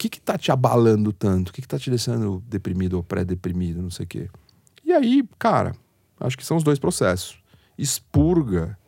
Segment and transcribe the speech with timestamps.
[0.00, 1.50] que que tá te abalando tanto?
[1.50, 4.28] O que que tá te deixando deprimido ou pré-deprimido, não sei o quê?
[4.82, 5.74] E aí, cara,
[6.18, 7.38] acho que são os dois processos.
[7.76, 8.78] Expurga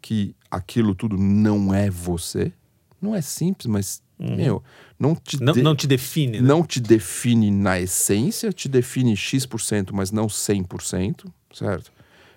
[0.00, 2.52] que aquilo tudo não é você.
[3.00, 4.36] Não é simples, mas, Uhum.
[4.36, 4.62] meu,
[4.98, 6.46] não te, Não, de- não te define, né?
[6.46, 11.90] não te define na essência, te define X%, mas não 100%, certo?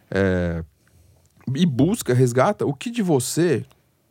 [0.09, 0.63] É,
[1.55, 3.63] e busca, resgata o que de você,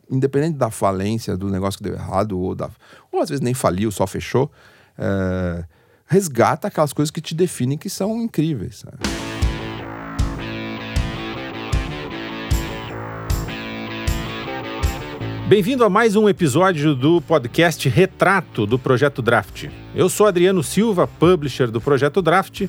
[0.09, 2.69] independente da falência, do negócio que deu errado, ou, da,
[3.11, 4.51] ou às vezes nem faliu, só fechou,
[4.97, 5.63] é,
[6.05, 8.77] resgata aquelas coisas que te definem que são incríveis.
[8.77, 8.97] sabe?
[15.47, 19.67] Bem-vindo a mais um episódio do podcast Retrato do Projeto Draft.
[19.93, 22.67] Eu sou Adriano Silva, publisher do Projeto Draft,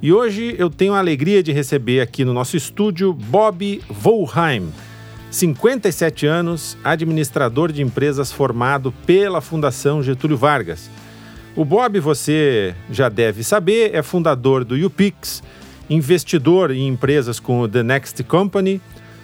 [0.00, 4.72] e hoje eu tenho a alegria de receber aqui no nosso estúdio Bob Volheim,
[5.32, 10.90] 57 anos, administrador de empresas formado pela Fundação Getúlio Vargas.
[11.56, 15.42] O Bob, você já deve saber, é fundador do UPix,
[15.88, 18.78] investidor em empresas como The Next Company,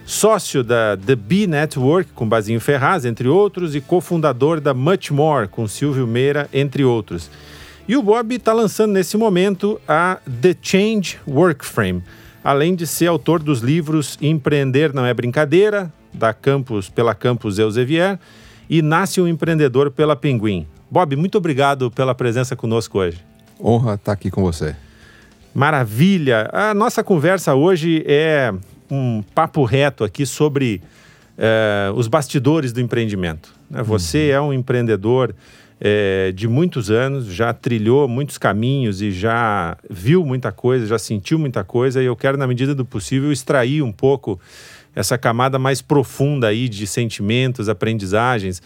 [0.07, 5.47] sócio da The B Network, com Basinho Ferraz, entre outros, e cofundador da Much More,
[5.47, 7.31] com Silvio Meira, entre outros.
[7.87, 12.03] E o Bob está lançando nesse momento a The Change Workframe,
[12.43, 18.19] além de ser autor dos livros Empreender Não é Brincadeira, da Campus, pela Campus Elsevier,
[18.69, 20.67] e Nasce um Empreendedor pela Pinguim.
[20.91, 23.25] Bob, muito obrigado pela presença conosco hoje.
[23.63, 24.75] Honra estar aqui com você.
[25.55, 26.49] Maravilha!
[26.53, 28.53] A nossa conversa hoje é
[28.91, 30.81] um papo reto aqui sobre
[31.37, 33.55] eh, os bastidores do empreendimento.
[33.71, 33.83] né?
[33.83, 35.35] Você é um empreendedor
[35.81, 41.39] eh, de muitos anos, já trilhou muitos caminhos e já viu muita coisa, já sentiu
[41.39, 44.41] muita coisa, e eu quero, na medida do possível, extrair um pouco
[44.99, 48.61] essa camada mais profunda aí de sentimentos, aprendizagens,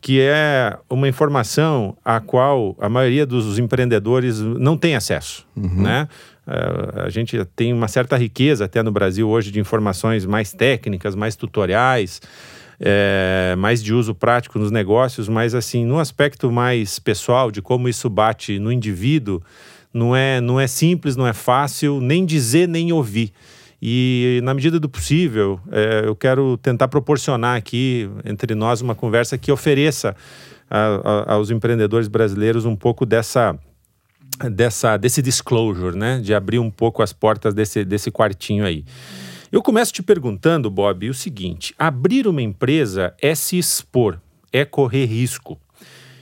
[0.00, 6.08] que é uma informação a qual a maioria dos empreendedores não tem acesso, né?
[6.46, 11.14] Eh, a gente tem uma certa riqueza até no Brasil hoje de informações mais técnicas,
[11.14, 12.22] mais tutoriais,
[12.80, 17.86] eh, mais de uso prático nos negócios, mas assim, no aspecto mais pessoal de como
[17.86, 19.42] isso bate no indivíduo,
[19.92, 23.30] não é, não é simples, não é fácil nem dizer nem ouvir.
[23.80, 29.36] E, na medida do possível, eh, eu quero tentar proporcionar aqui entre nós uma conversa
[29.36, 30.16] que ofereça
[30.70, 33.58] a- a- aos empreendedores brasileiros um pouco dessa,
[34.50, 36.18] dessa, desse disclosure, né?
[36.20, 38.84] De abrir um pouco as portas desse, desse quartinho aí.
[39.52, 44.18] Eu começo te perguntando, Bob, o seguinte: abrir uma empresa é se expor,
[44.52, 45.58] é correr risco.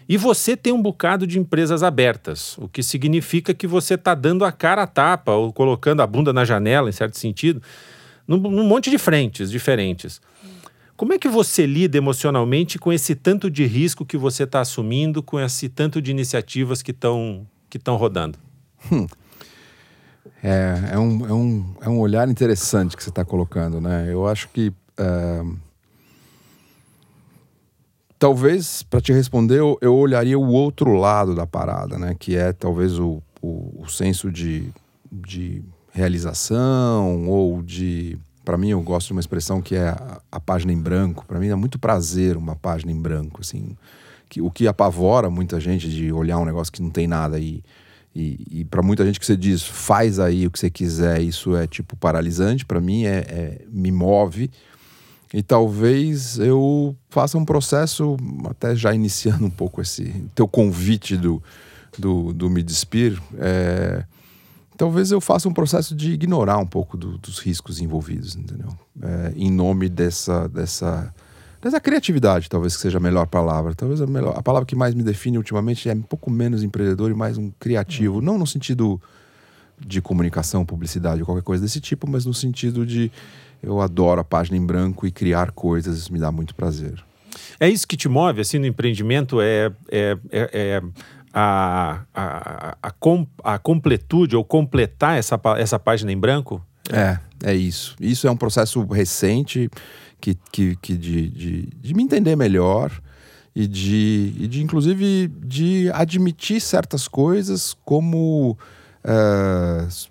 [0.08, 4.44] E você tem um bocado de empresas abertas, o que significa que você está dando
[4.44, 7.62] a cara a tapa ou colocando a bunda na janela, em certo sentido,
[8.28, 10.20] num, num monte de frentes diferentes.
[10.96, 15.22] Como é que você lida emocionalmente com esse tanto de risco que você está assumindo,
[15.22, 18.38] com esse tanto de iniciativas que estão que rodando?
[20.46, 24.06] É, é, um, é, um, é um olhar interessante que você está colocando, né?
[24.10, 24.70] Eu acho que.
[24.98, 25.42] é,
[28.24, 32.16] talvez, para te responder, eu, eu olharia o outro lado da parada, né?
[32.18, 34.70] Que é talvez o, o, o senso de,
[35.12, 35.62] de
[35.92, 38.16] realização ou de.
[38.42, 41.26] Para mim, eu gosto de uma expressão que é a, a página em branco.
[41.28, 43.76] Para mim, é muito prazer uma página em branco, assim.
[44.26, 47.62] Que, o que apavora muita gente de olhar um negócio que não tem nada aí.
[48.16, 51.54] E, e para muita gente que você diz, faz aí o que você quiser, isso
[51.54, 52.64] é tipo paralisante.
[52.64, 54.50] Para mim, é, é- me move.
[55.36, 58.16] E talvez eu faça um processo,
[58.48, 61.42] até já iniciando um pouco esse teu convite do,
[61.98, 64.04] do, do Me Despir, é,
[64.76, 68.68] talvez eu faça um processo de ignorar um pouco do- dos riscos envolvidos, entendeu?
[69.02, 71.12] É, em nome dessa, dessa,
[71.60, 73.74] dessa criatividade, talvez que seja a melhor palavra.
[73.74, 77.10] Talvez a, melhor, a palavra que mais me define ultimamente é um pouco menos empreendedor
[77.10, 78.20] e mais um criativo.
[78.20, 79.02] Não no sentido
[79.84, 83.10] de comunicação, publicidade, qualquer coisa desse tipo, mas no sentido de
[83.64, 87.02] eu adoro a página em branco e criar coisas, me dá muito prazer.
[87.58, 89.40] É isso que te move, assim, no empreendimento?
[89.40, 90.82] É, é, é, é
[91.32, 96.64] a, a, a, com- a completude ou completar essa, essa página em branco?
[96.90, 97.96] É, é isso.
[98.00, 99.68] Isso é um processo recente
[100.20, 102.90] que, que, que de, de, de me entender melhor
[103.54, 108.58] e de, e de, inclusive, de admitir certas coisas como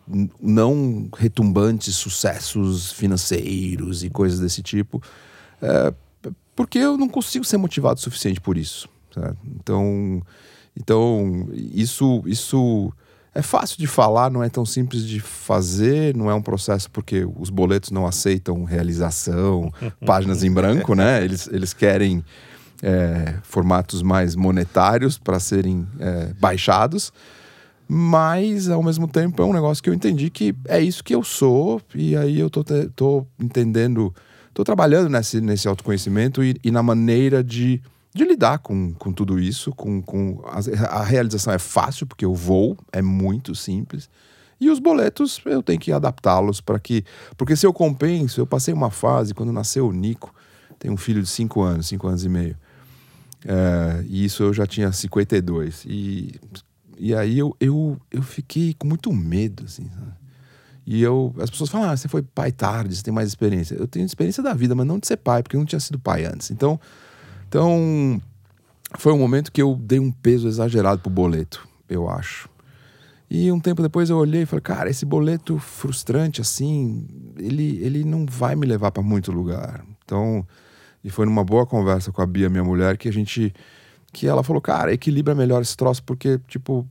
[0.08, 5.02] n- não retumbantes sucessos financeiros e coisas desse tipo,
[6.22, 8.88] p- porque eu não consigo ser motivado o suficiente por isso.
[9.14, 9.38] certo?
[9.56, 10.22] Então,
[10.78, 12.92] então isso, isso
[13.36, 17.26] é fácil de falar, não é tão simples de fazer, não é um processo porque
[17.40, 19.72] os boletos não aceitam realização,
[20.06, 21.24] páginas em branco, né?
[21.24, 22.24] Eles, eles querem
[22.84, 27.12] é, formatos mais monetários para serem é, baixados,
[27.96, 31.24] mas ao mesmo tempo é um negócio que eu entendi que é isso que eu
[31.24, 32.64] sou, e aí eu tô,
[32.96, 34.12] tô entendendo,
[34.52, 37.80] tô trabalhando nesse, nesse autoconhecimento e, e na maneira de,
[38.12, 39.72] de lidar com, com tudo isso.
[39.74, 44.10] Com, com a, a realização é fácil, porque eu vou, é muito simples.
[44.60, 47.06] E os boletos eu tenho que adaptá-los para que.
[47.38, 50.34] Porque se eu compenso, eu passei uma fase, quando nasceu o Nico,
[50.80, 52.58] tem um filho de 5 anos, 5 anos e meio.
[53.46, 55.86] É, e isso eu já tinha 52.
[55.86, 56.40] E,
[56.98, 60.14] e aí eu, eu, eu fiquei com muito medo, assim, sabe?
[60.86, 63.76] E eu, as pessoas falam, ah, você foi pai tarde, você tem mais experiência.
[63.76, 65.98] Eu tenho experiência da vida, mas não de ser pai, porque eu não tinha sido
[65.98, 66.52] pai antes.
[66.52, 66.78] Então,
[67.48, 68.22] então
[68.98, 72.50] foi um momento que eu dei um peso exagerado pro boleto, eu acho.
[73.30, 77.08] E um tempo depois eu olhei e falei, cara, esse boleto frustrante assim,
[77.38, 79.84] ele, ele não vai me levar para muito lugar.
[80.04, 80.46] Então,
[81.04, 83.54] e foi numa boa conversa com a Bia, minha mulher, que a gente.
[84.14, 86.88] Que ela falou, cara, equilibra melhor esse troço, porque, tipo,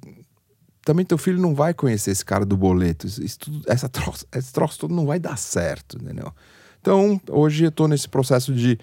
[0.85, 3.07] também teu filho não vai conhecer esse cara do boleto.
[3.07, 6.33] Isso, tudo, essa troço, esse troço todo não vai dar certo, entendeu?
[6.81, 8.77] Então, hoje eu tô nesse processo de,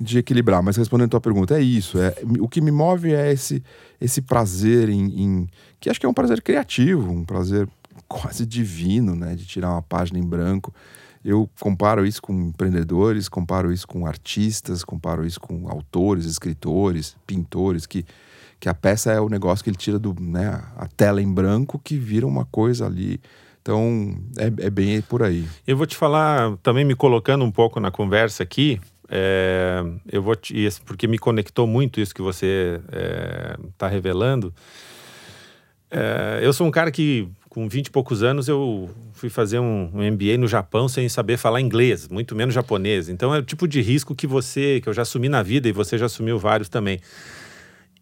[0.00, 0.62] de equilibrar.
[0.62, 1.98] Mas respondendo a tua pergunta, é isso.
[1.98, 3.62] É, o que me move é esse,
[4.00, 5.48] esse prazer em, em.
[5.80, 7.68] Que acho que é um prazer criativo, um prazer
[8.06, 9.34] quase divino, né?
[9.34, 10.72] De tirar uma página em branco
[11.24, 17.86] eu comparo isso com empreendedores, comparo isso com artistas, comparo isso com autores, escritores, pintores,
[17.86, 18.04] que,
[18.58, 21.78] que a peça é o negócio que ele tira do, né, a tela em branco
[21.78, 23.20] que vira uma coisa ali.
[23.60, 25.46] Então, é, é bem por aí.
[25.64, 28.80] Eu vou te falar, também me colocando um pouco na conversa aqui,
[29.14, 32.80] é, eu vou te, porque me conectou muito isso que você
[33.68, 34.54] está é, revelando.
[35.90, 39.90] É, eu sou um cara que com 20 e poucos anos, eu fui fazer um,
[39.92, 43.10] um, MBA no Japão sem saber falar inglês, muito menos japonês.
[43.10, 45.72] Então é o tipo de risco que você, que eu já assumi na vida e
[45.72, 46.98] você já assumiu vários também.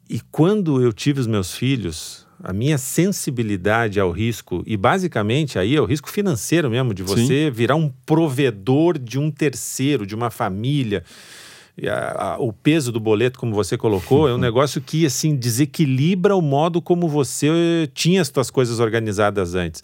[0.08, 5.75] E quando eu tive os meus filhos, a minha sensibilidade ao risco, e basicamente aí
[5.75, 7.50] é o risco financeiro mesmo, de você Sim.
[7.50, 11.02] virar um provedor de um terceiro, de uma família
[11.88, 16.37] a, a, o peso do boleto, como você colocou, é um negócio que assim desequilibra
[16.37, 19.82] o modo como você tinha as suas coisas organizadas antes.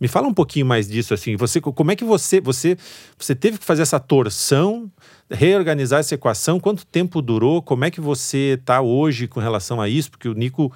[0.00, 1.36] Me fala um pouquinho mais disso assim.
[1.36, 2.76] Você, como é que você, você,
[3.18, 4.90] você teve que fazer essa torção,
[5.30, 6.60] reorganizar essa equação?
[6.60, 7.60] Quanto tempo durou?
[7.60, 10.10] Como é que você está hoje com relação a isso?
[10.10, 10.72] Porque o Nico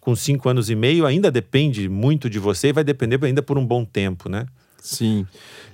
[0.00, 3.58] com cinco anos e meio ainda depende muito de você e vai depender ainda por
[3.58, 4.46] um bom tempo, né?
[4.80, 5.26] Sim.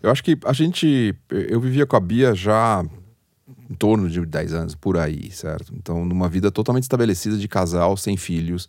[0.03, 1.15] Eu acho que a gente.
[1.29, 2.83] Eu vivia com a Bia já
[3.73, 5.73] em torno de 10 anos, por aí, certo?
[5.75, 8.69] Então, numa vida totalmente estabelecida de casal, sem filhos,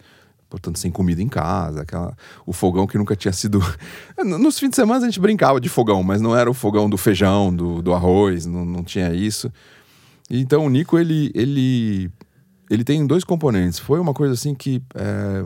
[0.50, 2.16] portanto, sem comida em casa, aquela,
[2.46, 3.60] o fogão que nunca tinha sido.
[4.24, 6.98] Nos fins de semana a gente brincava de fogão, mas não era o fogão do
[6.98, 9.52] feijão, do, do arroz, não, não tinha isso.
[10.30, 12.10] Então, o Nico, ele, ele,
[12.70, 13.78] ele tem dois componentes.
[13.78, 14.82] Foi uma coisa assim que.
[14.96, 15.44] É,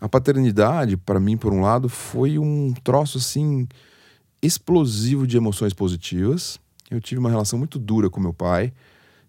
[0.00, 3.68] a paternidade, para mim, por um lado, foi um troço assim
[4.42, 6.58] explosivo de emoções positivas
[6.94, 8.72] eu tive uma relação muito dura com meu pai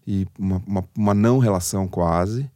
[0.06, 2.50] e uma, uma, uma não relação quase.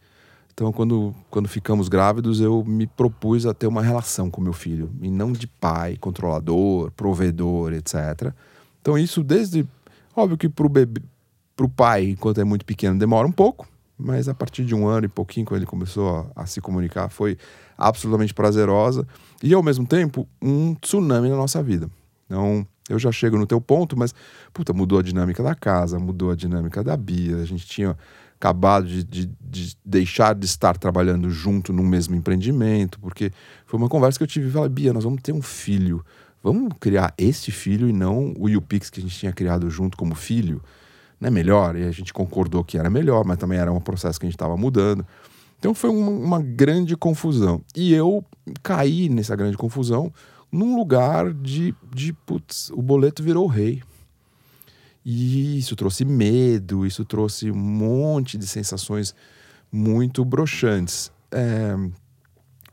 [0.52, 4.90] Então, quando, quando ficamos grávidos, eu me propus a ter uma relação com meu filho,
[5.00, 8.32] e não de pai, controlador, provedor, etc.
[8.80, 9.64] Então, isso desde.
[10.16, 11.00] Óbvio que para o bebê,
[11.54, 15.06] pro pai, enquanto é muito pequeno, demora um pouco, mas a partir de um ano
[15.06, 17.38] e pouquinho, quando ele começou a, a se comunicar, foi
[17.76, 19.06] absolutamente prazerosa
[19.40, 21.88] e, ao mesmo tempo, um tsunami na nossa vida.
[22.28, 24.14] Então, eu já chego no teu ponto, mas,
[24.52, 27.36] puta, mudou a dinâmica da casa, mudou a dinâmica da Bia.
[27.36, 27.96] A gente tinha
[28.36, 33.32] acabado de, de, de deixar de estar trabalhando junto no mesmo empreendimento, porque
[33.66, 36.04] foi uma conversa que eu tive falei, Bia, nós vamos ter um filho.
[36.42, 40.14] Vamos criar esse filho e não o YouPix que a gente tinha criado junto como
[40.14, 40.62] filho.
[41.20, 41.76] Não é melhor?
[41.76, 44.36] E a gente concordou que era melhor, mas também era um processo que a gente
[44.36, 45.04] estava mudando.
[45.58, 47.60] Então foi uma, uma grande confusão.
[47.74, 48.24] E eu
[48.62, 50.12] caí nessa grande confusão
[50.50, 53.82] num lugar de, de putz, o boleto virou rei.
[55.04, 59.14] E isso trouxe medo, isso trouxe um monte de sensações
[59.70, 61.10] muito broxantes.
[61.30, 61.74] É,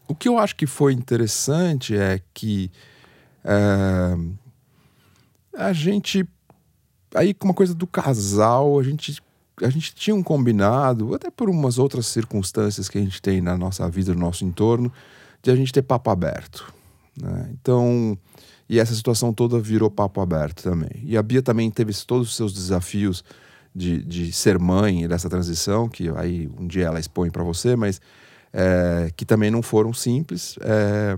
[0.07, 2.71] o que eu acho que foi interessante é que
[3.43, 4.17] é,
[5.57, 6.27] a gente.
[7.13, 9.21] Aí, com uma coisa do casal, a gente,
[9.61, 13.57] a gente tinha um combinado, até por umas outras circunstâncias que a gente tem na
[13.57, 14.91] nossa vida, no nosso entorno,
[15.41, 16.73] de a gente ter papo aberto.
[17.19, 17.49] Né?
[17.53, 18.17] Então,
[18.69, 21.03] e essa situação toda virou papo aberto também.
[21.03, 23.23] E a Bia também teve todos os seus desafios
[23.73, 28.01] de, de ser mãe dessa transição, que aí um dia ela expõe para você, mas
[28.53, 30.57] é, que também não foram simples.
[30.61, 31.17] É,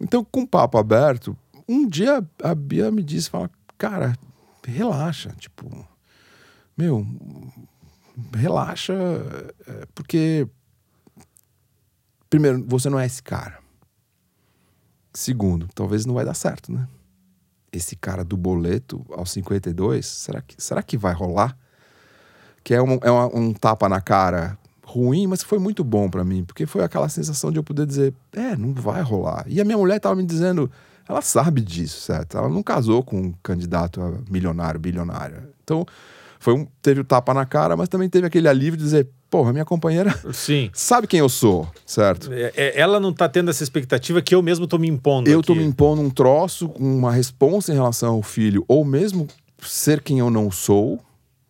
[0.00, 1.36] então, com papo aberto,
[1.68, 4.16] um dia a Bia me disse, fala, cara,
[4.66, 5.68] relaxa, tipo,
[6.76, 7.06] meu,
[8.34, 8.94] relaxa,
[9.66, 10.48] é, porque
[12.32, 13.61] primeiro, você não é esse cara.
[15.12, 16.88] Segundo, talvez não vai dar certo, né?
[17.72, 21.56] Esse cara do boleto aos 52, será que, será que vai rolar?
[22.62, 26.22] Que é, um, é uma, um tapa na cara ruim, mas foi muito bom para
[26.22, 29.44] mim, porque foi aquela sensação de eu poder dizer, é, não vai rolar.
[29.46, 30.70] E a minha mulher tava me dizendo,
[31.08, 32.36] ela sabe disso, certo?
[32.36, 35.48] Ela não casou com um candidato a milionário, bilionário.
[35.64, 35.86] Então,
[36.38, 39.50] foi um, teve o tapa na cara, mas também teve aquele alívio de dizer, porra,
[39.50, 40.68] minha companheira Sim.
[40.76, 42.30] sabe quem eu sou, certo?
[42.30, 45.30] É, é, ela não tá tendo essa expectativa que eu mesmo tô me impondo.
[45.30, 45.46] Eu aqui.
[45.46, 49.26] tô me impondo um troço, uma responsa em relação ao filho, ou mesmo
[49.62, 51.00] ser quem eu não sou,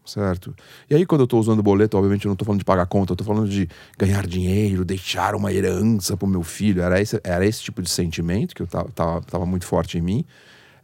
[0.07, 0.55] certo?
[0.89, 2.87] E aí, quando eu tô usando o boleto, obviamente eu não tô falando de pagar
[2.87, 6.83] conta, eu tô falando de ganhar dinheiro, deixar uma herança pro meu filho.
[6.83, 10.03] Era esse, era esse tipo de sentimento que eu tava, tava, tava muito forte em
[10.03, 10.25] mim.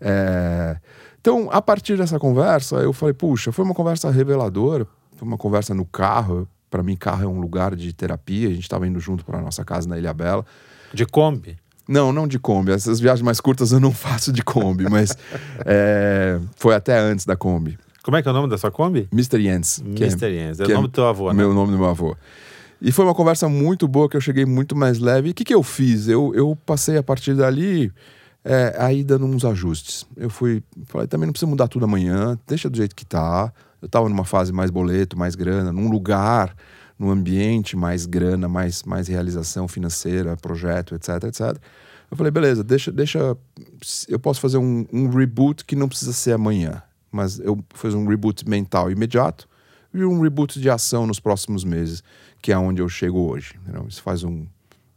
[0.01, 0.77] É...
[1.21, 5.73] Então, a partir dessa conversa, eu falei, puxa, foi uma conversa reveladora, foi uma conversa
[5.75, 6.49] no carro.
[6.71, 8.49] Para mim, carro é um lugar de terapia.
[8.49, 10.45] A gente estava indo junto para nossa casa na Ilha Bela.
[10.93, 11.57] De Kombi?
[11.89, 12.73] Não, não de Kombi.
[12.73, 15.17] Essas viagens mais curtas eu não faço de Kombi, mas
[15.65, 17.79] é, foi até antes da Kombi.
[18.03, 19.09] Como é que é o nome da sua Kombi?
[19.13, 19.43] Mr.
[19.43, 19.83] Jens.
[19.85, 20.33] Mr.
[20.33, 20.61] Jens.
[20.61, 21.35] É o nome do teu avô, né?
[21.35, 22.17] Meu nome do meu avô.
[22.81, 25.29] E foi uma conversa muito boa que eu cheguei muito mais leve.
[25.29, 26.09] E o que, que eu fiz?
[26.09, 27.93] Eu, eu passei a partir dali
[28.45, 30.07] é, aí dando uns ajustes.
[30.17, 33.53] Eu fui, falei, também não precisa mudar tudo amanhã, deixa do jeito que tá.
[33.81, 36.55] Eu tava numa fase mais boleto, mais grana, num lugar,
[36.99, 41.57] num ambiente mais grana, mais, mais realização financeira, projeto, etc, etc.
[42.11, 43.37] Eu falei, beleza, deixa, deixa.
[44.09, 46.83] Eu posso fazer um, um reboot que não precisa ser amanhã,
[47.13, 49.49] mas eu fiz um reboot mental imediato
[49.93, 52.03] e um reboot de ação nos próximos meses,
[52.41, 53.55] que é onde eu chego hoje.
[53.63, 53.87] Entendeu?
[53.89, 54.47] Isso faz um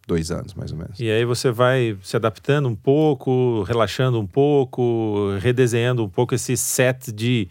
[0.07, 1.00] dois anos, mais ou menos.
[1.00, 6.57] E aí você vai se adaptando um pouco, relaxando um pouco, redesenhando um pouco esse
[6.57, 7.47] set de.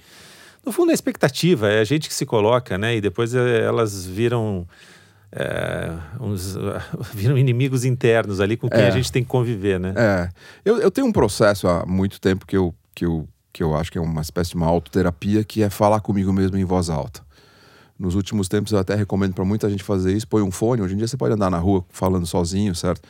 [0.65, 2.97] No fundo, a expectativa é a gente que se coloca, né?
[2.97, 4.67] E depois eh, elas viram.
[5.33, 6.57] É, uns,
[7.15, 8.89] viram inimigos internos ali com quem É.
[8.89, 9.95] a gente tem que conviver, né?
[9.97, 10.29] É.
[10.65, 13.93] Eu, eu tenho um processo há muito tempo que eu, que, eu, que eu acho
[13.93, 17.21] que é uma espécie de uma autoterapia, que é falar comigo mesmo em voz alta.
[17.97, 20.27] Nos últimos tempos eu até recomendo para muita gente fazer isso.
[20.27, 20.83] Põe um fone.
[20.83, 23.03] Hoje em dia você pode andar na rua falando sozinho, certo?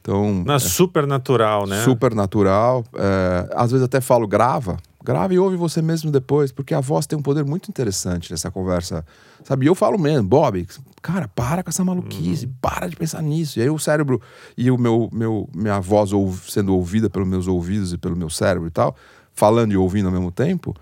[0.00, 1.82] Então, Na super natural, né?
[1.82, 2.84] super natural.
[2.94, 4.76] É, às vezes até falo, grava.
[5.06, 8.50] Grava e ouve você mesmo depois, porque a voz tem um poder muito interessante nessa
[8.50, 9.06] conversa.
[9.44, 9.64] Sabe?
[9.64, 10.66] E eu falo mesmo, Bob,
[11.00, 13.60] cara, para com essa maluquice, para de pensar nisso.
[13.60, 14.20] E aí o cérebro
[14.58, 16.10] e o meu, meu minha voz
[16.48, 18.96] sendo ouvida pelos meus ouvidos e pelo meu cérebro e tal,
[19.32, 20.74] falando e ouvindo ao mesmo tempo,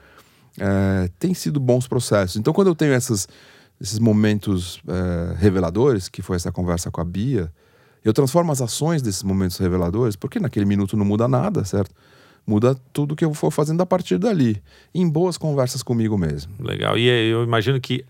[0.59, 2.37] é, tem sido bons processos.
[2.37, 3.29] Então, quando eu tenho essas,
[3.79, 7.53] esses momentos é, reveladores, que foi essa conversa com a Bia,
[8.03, 11.95] eu transformo as ações desses momentos reveladores, porque naquele minuto não muda nada, certo?
[12.47, 14.63] Muda tudo que eu for fazendo a partir dali,
[14.95, 16.53] em boas conversas comigo mesmo.
[16.59, 16.99] Legal.
[16.99, 18.05] E eu imagino que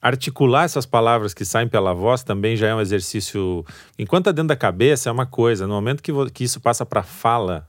[0.00, 3.64] articular essas palavras que saem pela voz também já é um exercício.
[3.98, 7.02] Enquanto tá dentro da cabeça é uma coisa, no momento que, que isso passa para
[7.02, 7.66] fala,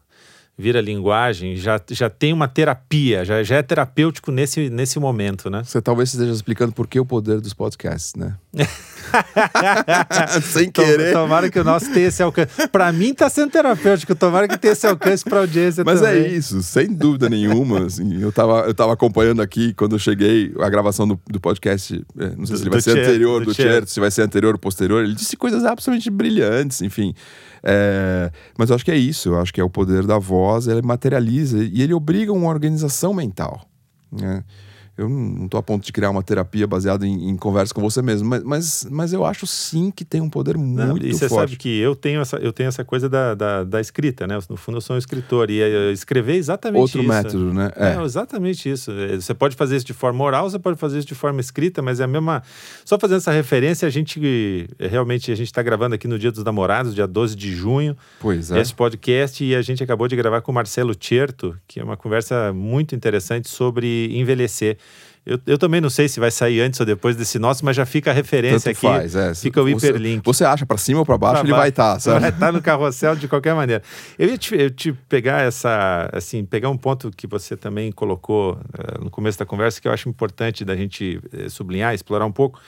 [0.57, 5.61] vira linguagem, já, já tem uma terapia, já, já é terapêutico nesse, nesse momento, né?
[5.63, 8.33] Você talvez esteja explicando por que o poder dos podcasts, né?
[10.41, 11.13] Sem Tom- querer.
[11.13, 12.67] Tomara que o nosso tenha esse alcance.
[12.69, 16.23] Para mim tá sendo terapêutico, tomara que tenha esse alcance para audiência Mas também.
[16.23, 17.85] é isso, sem dúvida nenhuma.
[17.85, 22.03] Assim, eu, tava, eu tava acompanhando aqui quando eu cheguei a gravação do, do podcast.
[22.19, 23.71] é, não sei se ele vai ser anterior do do Cher.
[23.71, 25.03] Cher, se vai ser anterior ou posterior.
[25.03, 27.13] Ele disse coisas absolutamente brilhantes, enfim.
[27.63, 29.29] É, mas eu acho que é isso.
[29.29, 33.13] Eu acho que é o poder da voz, ele materializa e ele obriga uma organização
[33.13, 33.61] mental.
[34.11, 34.43] né?
[34.97, 38.01] Eu não estou a ponto de criar uma terapia baseada em, em conversa com você
[38.01, 41.29] mesmo, mas, mas, mas eu acho sim que tem um poder Não, muito e você
[41.29, 41.49] forte.
[41.51, 44.39] sabe que eu tenho essa, eu tenho essa coisa da, da, da escrita, né?
[44.49, 45.49] No fundo, eu sou um escritor.
[45.51, 47.09] E eh, escrever é exatamente Outro isso.
[47.09, 47.71] método, né?
[47.75, 47.93] É.
[47.93, 48.03] É.
[48.03, 48.91] exatamente isso.
[48.91, 51.81] Eh, Você pode fazer isso de forma oral, você pode fazer isso de forma escrita,
[51.81, 52.41] mas é a mesma.
[52.83, 54.19] Só fazendo essa referência, a gente
[54.79, 57.95] eh, realmente a gente está gravando aqui no Dia dos Namorados, dia 12 de junho,
[58.19, 58.59] Pois é.
[58.59, 61.95] esse podcast, e a gente acabou de gravar com o Marcelo Tierto, que é uma
[61.97, 64.77] conversa muito interessante sobre envelhecer.
[65.29, 67.85] Eu, eu também não sei se vai sair antes ou depois desse nosso, mas já
[67.85, 68.97] fica a referência Tanto aqui.
[68.97, 69.35] faz, é.
[69.35, 70.21] Fica o Você- hiperlink.
[70.25, 72.27] Você acha pra cima ou pra baixo, ele vai estar, Vai sabe?
[72.29, 73.83] estar no carrossel de qualquer maneira.
[74.17, 78.57] Eu ia te, eu te pegar essa, assim, pegar um ponto que você também colocou
[78.73, 82.31] eh, no começo da conversa que eu acho importante da gente eh, sublinhar, explorar um
[82.31, 82.61] pouco,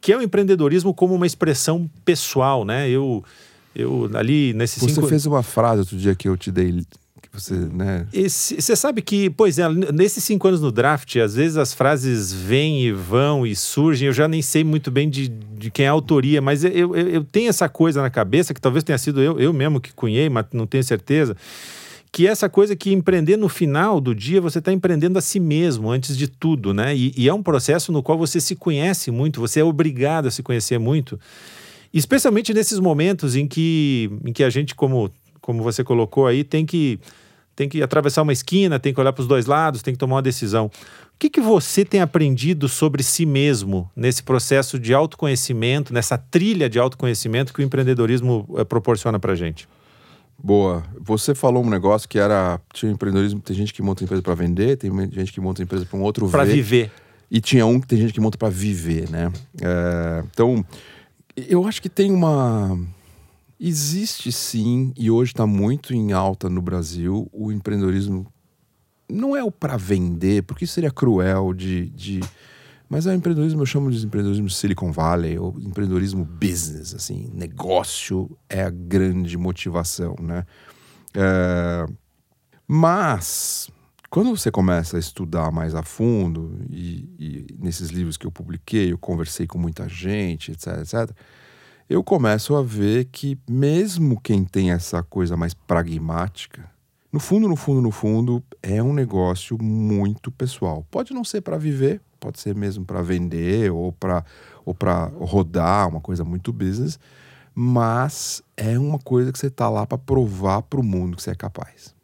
[0.00, 2.88] que é o empreendedorismo como uma expressão pessoal, né?
[2.90, 3.22] Eu,
[3.76, 5.06] eu ali nesses Você cinco...
[5.06, 6.82] fez uma frase outro dia que eu te dei,
[7.40, 8.06] você, né?
[8.12, 12.82] Você sabe que, pois é, nesses cinco anos no draft, às vezes as frases vêm
[12.82, 15.92] e vão e surgem, eu já nem sei muito bem de, de quem é a
[15.92, 19.38] autoria, mas eu, eu, eu tenho essa coisa na cabeça, que talvez tenha sido eu,
[19.38, 21.36] eu mesmo que cunhei, mas não tenho certeza,
[22.16, 25.38] que é essa coisa que empreender no final do dia você está empreendendo a si
[25.38, 26.96] mesmo antes de tudo, né?
[26.96, 30.30] E, e, é um processo no qual você se conhece muito, você é obrigado a
[30.30, 31.20] se conhecer muito,
[31.92, 35.10] especialmente nesses momentos em que, em que a gente, como,
[35.42, 36.98] como você colocou aí, tem que
[37.56, 40.16] tem que atravessar uma esquina, tem que olhar para os dois lados, tem que tomar
[40.16, 40.66] uma decisão.
[40.66, 46.68] O que, que você tem aprendido sobre si mesmo nesse processo de autoconhecimento, nessa trilha
[46.68, 49.66] de autoconhecimento que o empreendedorismo eh, proporciona para gente?
[50.38, 50.84] Boa.
[51.00, 52.60] Você falou um negócio que era.
[52.74, 55.98] Tinha empreendedorismo, tem gente que monta empresa para vender, tem gente que monta empresa para
[55.98, 56.92] um outro Para viver.
[57.30, 59.32] E tinha um que tem gente que monta para viver, né?
[59.60, 60.64] É, então,
[61.34, 62.78] eu acho que tem uma.
[63.58, 68.30] Existe sim, e hoje está muito em alta no Brasil, o empreendedorismo.
[69.08, 72.20] Não é o para vender, porque seria cruel de, de
[72.88, 78.30] mas é o empreendedorismo, eu chamo de empreendedorismo Silicon Valley, ou empreendedorismo business, assim, negócio
[78.48, 80.46] é a grande motivação, né?
[81.12, 81.86] É...
[82.66, 83.68] Mas,
[84.08, 88.92] quando você começa a estudar mais a fundo, e, e, nesses livros que eu publiquei,
[88.92, 91.16] eu conversei com muita gente, etc, etc,
[91.88, 96.68] eu começo a ver que mesmo quem tem essa coisa mais pragmática,
[97.12, 100.84] no fundo, no fundo, no fundo, é um negócio muito pessoal.
[100.90, 104.24] Pode não ser para viver, pode ser mesmo para vender ou para
[104.64, 106.98] ou para rodar, uma coisa muito business,
[107.54, 111.30] mas é uma coisa que você está lá para provar para o mundo que você
[111.30, 111.94] é capaz.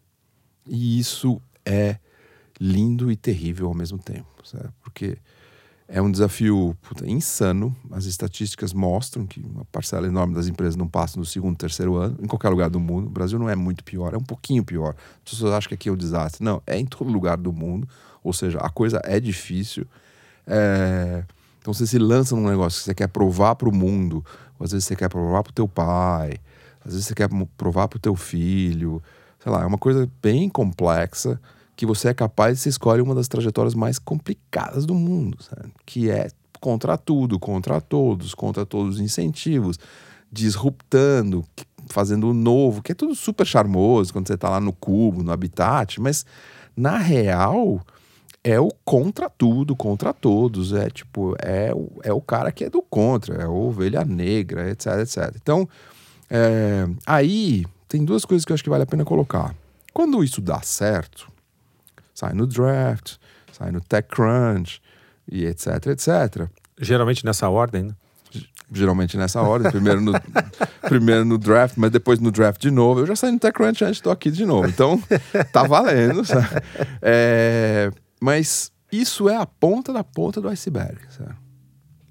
[0.65, 1.99] E isso é
[2.61, 4.73] lindo e terrível ao mesmo tempo, certo?
[4.81, 5.19] porque
[5.95, 7.77] é um desafio puta, insano.
[7.91, 12.17] As estatísticas mostram que uma parcela enorme das empresas não passam do segundo, terceiro ano,
[12.23, 13.09] em qualquer lugar do mundo.
[13.09, 14.95] O Brasil não é muito pior, é um pouquinho pior.
[15.23, 16.43] As pessoas acham que aqui é um desastre.
[16.43, 17.87] Não, é em todo lugar do mundo.
[18.25, 19.87] Ou seja, a coisa é difícil.
[20.47, 21.25] É...
[21.61, 24.25] Então você se lança num negócio que você quer provar para o mundo,
[24.59, 26.39] ou às vezes você quer provar para o teu pai,
[26.85, 29.01] às vezes você quer provar para o teu filho,
[29.39, 31.39] sei lá, é uma coisa bem complexa
[31.83, 35.73] que você é capaz, você escolhe uma das trajetórias mais complicadas do mundo, sabe?
[35.85, 36.29] que é
[36.61, 39.81] contra tudo, contra todos, contra todos os incentivos,
[40.31, 41.45] disruptando,
[41.89, 45.33] fazendo o novo, que é tudo super charmoso quando você está lá no cubo, no
[45.33, 46.25] habitat, mas
[46.77, 47.85] na real
[48.45, 50.73] é o contra tudo, contra todos.
[50.73, 54.71] É tipo, é o, é o cara que é do contra, é a ovelha negra,
[54.71, 55.35] etc, etc.
[55.35, 55.69] Então,
[56.31, 59.53] é, aí tem duas coisas que eu acho que vale a pena colocar.
[59.93, 61.32] Quando isso dá certo,
[62.23, 63.17] sai no draft,
[63.51, 64.81] sai no TechCrunch
[65.31, 66.49] e etc, etc.
[66.81, 67.95] Geralmente nessa ordem, né?
[68.73, 70.13] Geralmente nessa ordem, primeiro no,
[70.89, 73.01] primeiro no draft, mas depois no draft de novo.
[73.01, 74.69] Eu já saí no TechCrunch antes, estou aqui de novo.
[74.69, 75.03] Então,
[75.53, 76.23] tá valendo.
[77.03, 80.99] É, mas isso é a ponta da ponta do iceberg.
[81.11, 81.35] Sabe?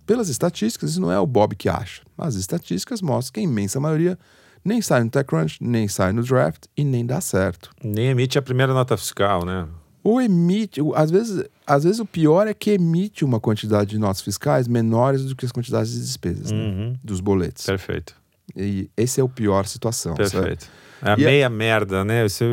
[0.06, 2.02] Pelas estatísticas, isso não é o Bob que acha.
[2.18, 4.20] As estatísticas mostram que a imensa maioria
[4.64, 7.72] nem sai no TechCrunch, nem sai no draft e nem dá certo.
[7.84, 9.68] Nem emite a primeira nota fiscal, né?
[10.04, 14.22] Ou emite, às vezes, às vezes o pior é que emite uma quantidade de notas
[14.22, 16.58] fiscais menores do que as quantidades de despesas né?
[16.58, 16.90] uhum.
[16.92, 16.94] né?
[17.04, 17.66] dos boletos.
[17.66, 18.16] Perfeito.
[18.56, 20.16] E esse é o pior situação.
[20.16, 20.66] Perfeito.
[20.66, 20.70] Certo?
[21.04, 21.50] É a e meia a...
[21.50, 22.28] merda, né?
[22.28, 22.46] Você,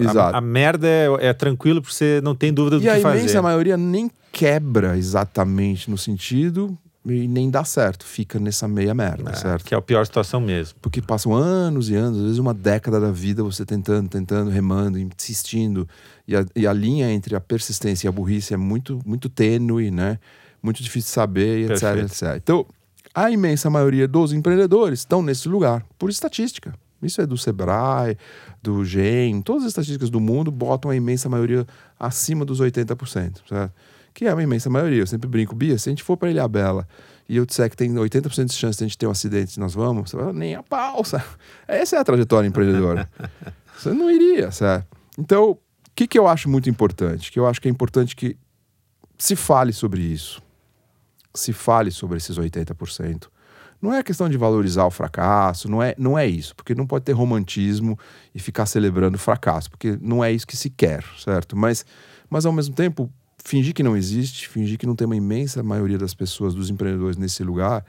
[0.00, 0.36] Exato.
[0.36, 3.16] A, a merda é, é, tranquilo porque você não tem dúvida do e que fazer.
[3.16, 8.68] E a imensa maioria nem quebra exatamente no sentido e nem dá certo, fica nessa
[8.68, 9.64] meia merda, é, certo?
[9.64, 10.78] Que é a pior situação mesmo.
[10.82, 14.98] Porque passam anos e anos, às vezes uma década da vida você tentando, tentando, remando,
[14.98, 15.88] insistindo,
[16.28, 19.90] e a, e a linha entre a persistência e a burrice é muito, muito tênue,
[19.90, 20.18] né?
[20.62, 22.22] Muito difícil de saber, etc, etc.
[22.36, 22.66] Então,
[23.14, 26.74] a imensa maioria dos empreendedores estão nesse lugar, por estatística.
[27.02, 28.18] Isso é do Sebrae,
[28.62, 31.66] do GEM, todas as estatísticas do mundo botam a imensa maioria
[31.98, 33.72] acima dos 80%, certo?
[34.12, 35.00] Que é uma imensa maioria.
[35.00, 36.86] Eu sempre brinco, Bia, se a gente for para Ilha Bela
[37.26, 39.74] e eu disser que tem 80% de chance de a gente ter um acidente nós
[39.74, 41.24] vamos, você vai nem a pau, sabe?
[41.66, 43.08] Essa é a trajetória empreendedora.
[43.78, 44.86] você não iria, certo?
[45.16, 45.56] Então,
[45.98, 47.32] que, que eu acho muito importante?
[47.32, 48.36] Que eu acho que é importante que
[49.18, 50.40] se fale sobre isso.
[51.34, 53.26] Se fale sobre esses 80%.
[53.82, 57.04] Não é questão de valorizar o fracasso, não é, não é isso, porque não pode
[57.04, 57.98] ter romantismo
[58.32, 61.56] e ficar celebrando o fracasso, porque não é isso que se quer, certo?
[61.56, 61.84] Mas,
[62.30, 63.12] mas ao mesmo tempo,
[63.44, 67.16] fingir que não existe, fingir que não tem uma imensa maioria das pessoas, dos empreendedores
[67.16, 67.84] nesse lugar,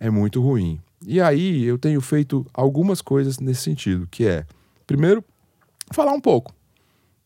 [0.00, 0.80] é muito ruim.
[1.04, 4.44] E aí eu tenho feito algumas coisas nesse sentido, que é,
[4.86, 5.24] primeiro,
[5.92, 6.52] falar um pouco.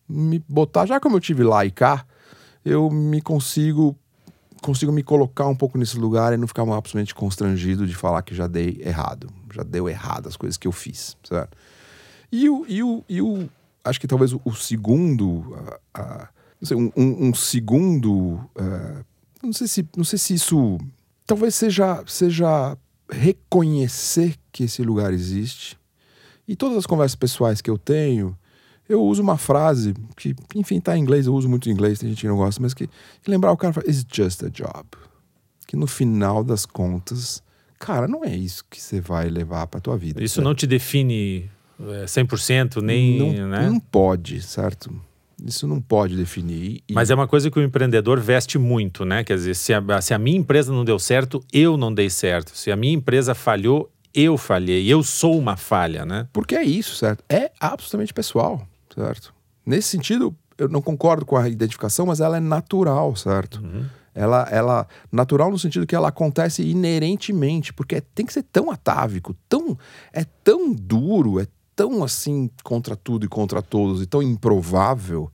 [0.08, 2.06] Me botar, já como eu tive lá e cá,
[2.64, 3.96] eu me consigo
[4.62, 8.34] consigo me colocar um pouco nesse lugar e não ficar absolutamente constrangido de falar que
[8.34, 9.28] já dei errado.
[9.52, 11.56] Já deu errado as coisas que eu fiz, certo?
[12.32, 13.48] E o, e o, e o
[13.84, 15.56] acho que talvez o, o segundo,
[16.60, 19.04] não sei, um, um, um segundo, uh,
[19.42, 20.78] não sei se, não sei se isso,
[21.26, 22.76] talvez seja, seja
[23.08, 25.78] reconhecer que esse lugar existe.
[26.48, 28.36] E todas as conversas pessoais que eu tenho,
[28.88, 32.08] Eu uso uma frase que, enfim, tá em inglês, eu uso muito em inglês, tem
[32.08, 32.86] gente que não gosta, mas que,
[33.22, 34.86] que lembrar o cara fala, it's just a job.
[35.66, 37.42] Que no final das contas,
[37.78, 40.22] cara, não é isso que você vai levar pra tua vida.
[40.22, 40.44] Isso certo?
[40.44, 43.18] não te define é, 100%, nem.
[43.18, 43.68] não, né?
[43.68, 44.94] não pode, certo?
[45.44, 46.82] Isso não pode definir.
[46.88, 49.22] E- Mas é uma coisa que o empreendedor veste muito, né?
[49.24, 52.56] Quer dizer, se a, se a minha empresa não deu certo, eu não dei certo.
[52.56, 54.86] Se a minha empresa falhou, eu falhei.
[54.90, 56.26] Eu sou uma falha, né?
[56.32, 57.22] Porque é isso, certo?
[57.28, 59.34] É absolutamente pessoal, certo?
[59.64, 63.62] Nesse sentido, eu não concordo com a identificação, mas ela é natural, certo?
[64.14, 69.36] Ela, ela natural no sentido que ela acontece inerentemente, porque tem que ser tão atávico,
[69.46, 69.76] tão
[70.12, 75.30] é tão duro, é tão assim contra tudo e contra todos e tão improvável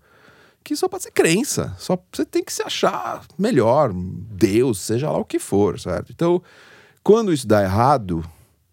[0.65, 1.75] que só pode ser crença.
[1.79, 6.11] Só você tem que se achar melhor, Deus, seja lá o que for, certo?
[6.13, 6.43] Então,
[7.03, 8.25] quando isso dá errado,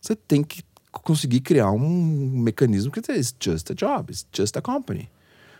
[0.01, 1.79] você tem que conseguir criar um
[2.41, 5.09] mecanismo que diz, just a job, it's just a company.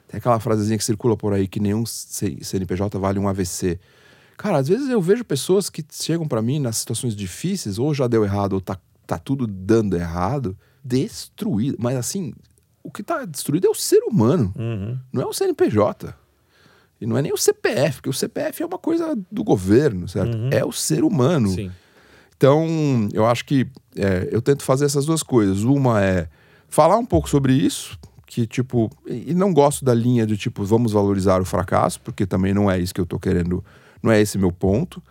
[0.08, 3.80] Tem aquela frasezinha que circula por aí que nenhum CNPJ vale um AVC.
[4.38, 8.08] Cara, às vezes eu vejo pessoas que chegam pra mim nas situações difíceis, ou já
[8.08, 11.78] deu errado, ou tá, tá tudo dando errado, destruído.
[11.80, 12.34] Mas assim,
[12.82, 14.54] o que tá destruído é o ser humano,
[15.13, 16.15] não é o CNPJ.
[17.02, 20.38] E não é nem o CPF, porque o CPF é uma coisa do governo, certo?
[20.52, 21.50] É o ser humano.
[21.50, 21.72] Sim.
[22.39, 25.63] Então, eu acho que é, eu tento fazer essas duas coisas.
[25.63, 26.30] Uma é
[26.69, 30.93] falar um pouco sobre isso, que tipo, e não gosto da linha de tipo, vamos
[30.93, 33.62] valorizar o fracasso, porque também não é isso que eu tô querendo,
[34.02, 35.04] não é esse meu ponto.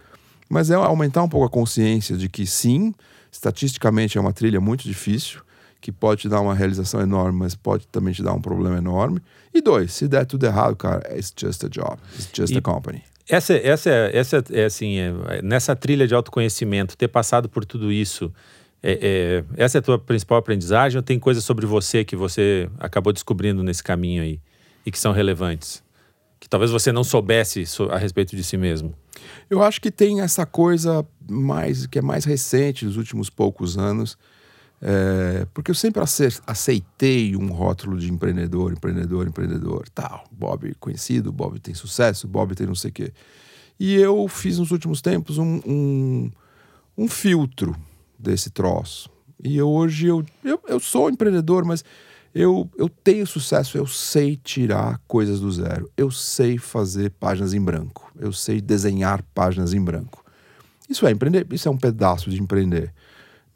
[0.49, 2.95] Mas é aumentar um pouco a consciência de que sim,
[3.31, 5.43] estatisticamente é uma trilha muito difícil,
[5.83, 9.21] que pode te dar uma realização enorme, mas pode também te dar um problema enorme.
[9.53, 12.63] E dois, se der tudo errado, cara, it's just a job, it's just E- a
[12.63, 13.03] company.
[13.29, 18.33] Essa, essa, essa é assim, é, nessa trilha de autoconhecimento, ter passado por tudo isso,
[18.83, 22.69] é, é, essa é a tua principal aprendizagem ou tem coisas sobre você que você
[22.79, 24.41] acabou descobrindo nesse caminho aí
[24.87, 25.83] e que são relevantes?
[26.41, 28.95] Que talvez você não soubesse so- a respeito de si mesmo.
[29.51, 34.17] Eu acho que tem essa coisa mais que é mais recente dos últimos poucos anos,
[34.81, 40.25] é, porque eu sempre ace- aceitei um rótulo de empreendedor, empreendedor, empreendedor, tal.
[40.31, 43.13] Bob conhecido, Bob tem sucesso, Bob tem não sei o quê.
[43.79, 46.31] E eu fiz nos últimos tempos um, um,
[46.97, 47.77] um filtro
[48.19, 49.11] desse troço.
[49.43, 51.85] E eu, hoje eu, eu, eu sou empreendedor, mas
[52.35, 55.91] eu, eu tenho sucesso, eu sei tirar coisas do zero.
[55.97, 58.13] Eu sei fazer páginas em branco.
[58.19, 60.25] Eu sei desenhar páginas em branco.
[60.89, 61.47] Isso é empreender?
[61.53, 62.93] Isso é um pedaço de empreender.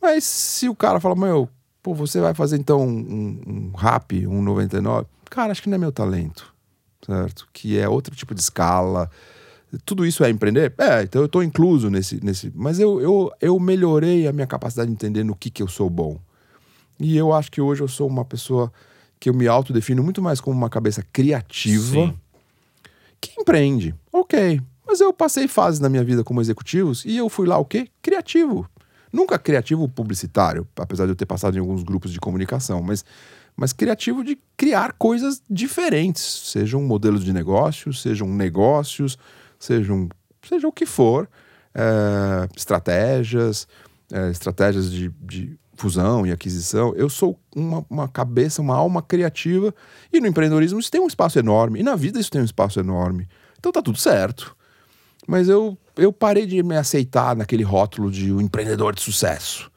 [0.02, 1.48] Mas se o cara fala, meu,
[1.80, 5.78] pô, você vai fazer então um, um rap, um 99, cara, acho que não é
[5.78, 6.52] meu talento,
[7.06, 7.48] certo?
[7.52, 9.08] Que é outro tipo de escala.
[9.84, 10.74] Tudo isso é empreender?
[10.76, 12.22] É, então eu estou incluso nesse.
[12.22, 15.68] nesse mas eu, eu, eu melhorei a minha capacidade de entender no que, que eu
[15.68, 16.18] sou bom.
[16.98, 18.72] E eu acho que hoje eu sou uma pessoa
[19.18, 22.18] que eu me autodefino muito mais como uma cabeça criativa Sim.
[23.20, 23.94] que empreende.
[24.12, 24.60] Ok.
[24.84, 27.88] Mas eu passei fases na minha vida como executivos e eu fui lá o quê?
[28.02, 28.68] Criativo.
[29.12, 33.04] Nunca criativo publicitário, apesar de eu ter passado em alguns grupos de comunicação, mas,
[33.54, 39.18] mas criativo de criar coisas diferentes, sejam modelos de negócio, sejam negócios,
[39.58, 40.08] sejam
[40.48, 41.28] seja o que for,
[41.74, 43.68] é, estratégias,
[44.12, 46.94] é, estratégias de, de fusão e aquisição.
[46.94, 49.74] Eu sou uma, uma cabeça, uma alma criativa
[50.12, 52.80] e no empreendedorismo isso tem um espaço enorme e na vida isso tem um espaço
[52.80, 53.28] enorme.
[53.58, 54.56] Então tá tudo certo.
[55.26, 59.70] Mas eu, eu parei de me aceitar naquele rótulo de um empreendedor de sucesso.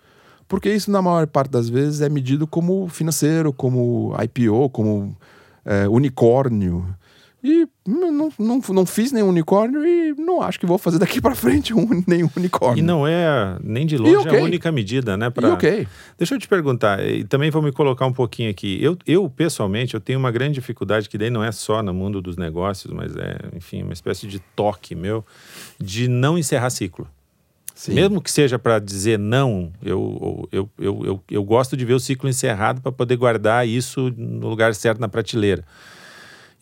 [0.47, 5.15] Porque isso, na maior parte das vezes, é medido como financeiro, como IPO, como
[5.65, 6.85] é, unicórnio.
[7.47, 11.35] E não, não, não fiz nenhum unicórnio e não acho que vou fazer daqui para
[11.35, 12.79] frente um, nenhum unicórnio.
[12.79, 14.39] E não é nem de longe ok.
[14.39, 15.29] a única medida, né?
[15.29, 15.87] pra- E ok.
[16.17, 18.79] Deixa eu te perguntar, e também vou me colocar um pouquinho aqui.
[18.81, 22.19] Eu, eu, pessoalmente, eu tenho uma grande dificuldade, que daí não é só no mundo
[22.19, 25.23] dos negócios, mas é, enfim, uma espécie de toque meu,
[25.79, 27.07] de não encerrar ciclo.
[27.75, 27.93] Sim.
[27.93, 31.99] Mesmo que seja para dizer não, eu, eu, eu, eu, eu gosto de ver o
[31.99, 35.63] ciclo encerrado para poder guardar isso no lugar certo na prateleira.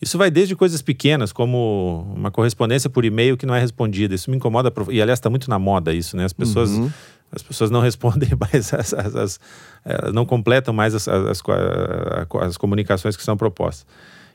[0.02, 4.14] Isso vai desde coisas pequenas, como uma correspondência por e-mail que não é respondida.
[4.14, 4.72] Isso me incomoda.
[4.90, 6.24] E, aliás, está muito na moda isso, né?
[6.24, 6.90] As pessoas, Uhum.
[7.32, 9.40] as pessoas não respondem mais, as, as- as-
[9.84, 13.86] elas não completam mais as, as, comunicações que são propostas.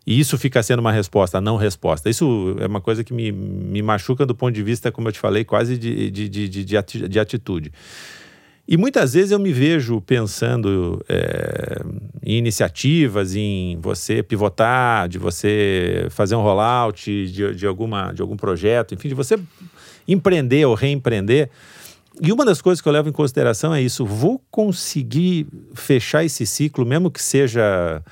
[0.07, 2.09] E isso fica sendo uma resposta, a não resposta.
[2.09, 5.19] Isso é uma coisa que me, me machuca do ponto de vista, como eu te
[5.19, 6.63] falei, quase de, de, de, de,
[7.09, 7.71] de atitude.
[8.71, 11.81] E muitas vezes eu me vejo pensando é,
[12.23, 18.37] em iniciativas, em você pivotar, de você fazer um rollout de, de, alguma, de algum
[18.37, 19.39] projeto, enfim, de você
[20.07, 21.49] empreender ou reempreender.
[22.21, 26.45] E uma das coisas que eu levo em consideração é isso: vou conseguir fechar esse
[26.45, 28.03] ciclo, mesmo que seja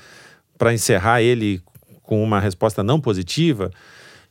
[0.58, 1.62] para encerrar ele
[2.02, 3.70] com uma resposta não positiva.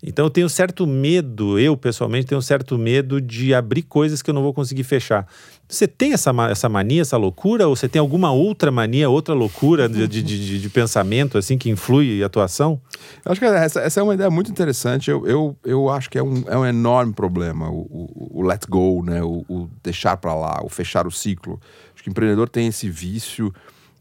[0.03, 4.33] Então eu tenho certo medo, eu pessoalmente tenho certo medo de abrir coisas que eu
[4.33, 5.25] não vou conseguir fechar.
[5.69, 9.89] Você tem essa, essa mania, essa loucura, ou você tem alguma outra mania, outra loucura
[9.89, 12.79] de, de, de, de pensamento assim que influi a atuação?
[13.25, 15.11] Eu acho que essa, essa, é uma ideia muito interessante.
[15.11, 18.65] Eu, eu, eu acho que é um, é um enorme problema o, o, o let
[18.69, 19.21] go, né?
[19.21, 21.59] o, o deixar para lá, o fechar o ciclo.
[21.93, 23.53] Acho que o empreendedor tem esse vício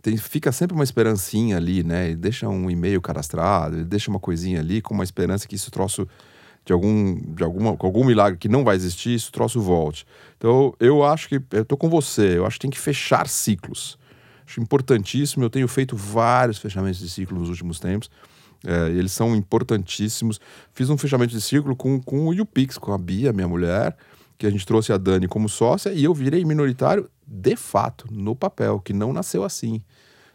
[0.07, 2.07] tem, fica sempre uma esperancinha ali, né?
[2.07, 6.07] Ele deixa um e-mail cadastrado, deixa uma coisinha ali com uma esperança que isso troço
[6.67, 10.05] de algum, de alguma, com algum milagre que não vai existir, isso troço volte.
[10.37, 13.97] Então, eu acho que, eu tô com você, eu acho que tem que fechar ciclos.
[14.45, 18.11] Acho importantíssimo, eu tenho feito vários fechamentos de ciclo nos últimos tempos,
[18.67, 20.41] é, eles são importantíssimos.
[20.73, 23.97] Fiz um fechamento de ciclo com, com o UPix, com a Bia, minha mulher,
[24.37, 28.35] que a gente trouxe a Dani como sócia, e eu virei minoritário de fato, no
[28.35, 29.81] papel, que não nasceu assim.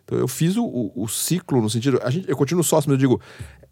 [0.06, 2.00] Então eu fiz o, o, o ciclo no sentido.
[2.04, 3.22] A gente, eu continuo sócio, mas eu digo,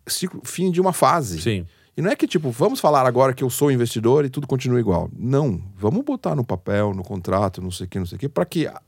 [0.05, 1.41] ciclo, fim de uma fase.
[1.41, 1.65] Sim.
[1.99, 4.79] E não é que, tipo, vamos falar agora que eu sou investidor e tudo continua
[4.79, 5.09] igual.
[5.13, 5.61] Não.
[5.75, 8.45] Vamos botar no papel, no contrato, não sei o que, não sei o que, para
[8.45, 8.79] que a,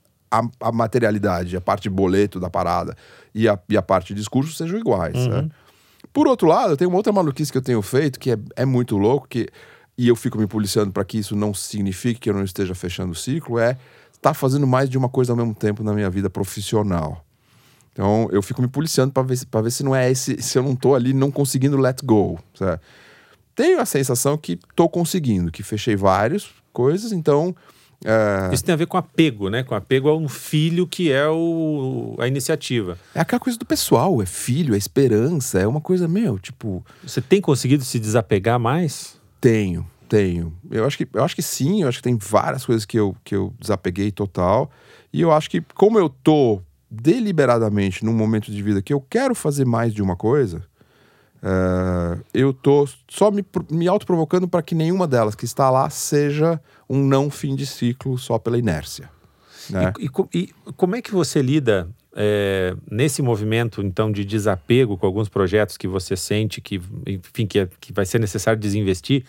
[0.61, 2.95] a, materialidade, a parte boleto da parada
[3.35, 5.17] e a, e a parte discurso sejam iguais.
[5.17, 5.49] Uhum.
[6.13, 8.97] Por outro lado, tem uma outra maluquice que eu tenho feito que é, é muito
[8.97, 9.49] louco, que,
[9.97, 13.11] e eu fico me policiando para que isso não signifique que eu não esteja fechando
[13.11, 13.71] o ciclo, é
[14.13, 17.25] estar tá fazendo mais de uma coisa ao mesmo tempo na minha vida profissional.
[17.93, 20.63] Então eu fico me policiando para ver, pra ver se não é esse, se eu
[20.63, 22.39] não tô ali não conseguindo let go.
[22.53, 22.79] Sabe?
[23.55, 27.55] Tenho a sensação que tô conseguindo, que fechei várias coisas, então.
[28.03, 28.49] É...
[28.51, 29.61] Isso tem a ver com apego, né?
[29.61, 32.97] Com apego a um filho que é o, a iniciativa.
[33.13, 36.83] É aquela coisa do pessoal, é filho, é esperança, é uma coisa, meu, tipo.
[37.03, 39.19] Você tem conseguido se desapegar mais?
[39.39, 40.53] Tenho, tenho.
[40.71, 43.15] Eu acho que, eu acho que sim, eu acho que tem várias coisas que eu,
[43.23, 44.71] que eu desapeguei total.
[45.13, 49.33] E eu acho que, como eu tô deliberadamente num momento de vida que eu quero
[49.33, 50.61] fazer mais de uma coisa,
[51.41, 56.59] uh, eu tô só me, me autoprovocando para que nenhuma delas que está lá seja
[56.89, 59.09] um não fim de ciclo só pela inércia.
[59.69, 59.93] Né?
[59.97, 65.05] E, e, e como é que você lida é, nesse movimento então de desapego com
[65.05, 69.23] alguns projetos que você sente que, enfim, que, é, que vai ser necessário desinvestir?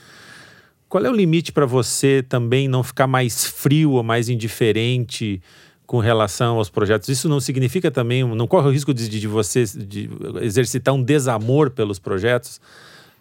[0.89, 5.41] Qual é o limite para você também não ficar mais frio ou mais indiferente?
[5.87, 7.09] Com relação aos projetos.
[7.09, 10.09] Isso não significa também, não corre o risco de, de você de
[10.41, 12.61] exercitar um desamor pelos projetos?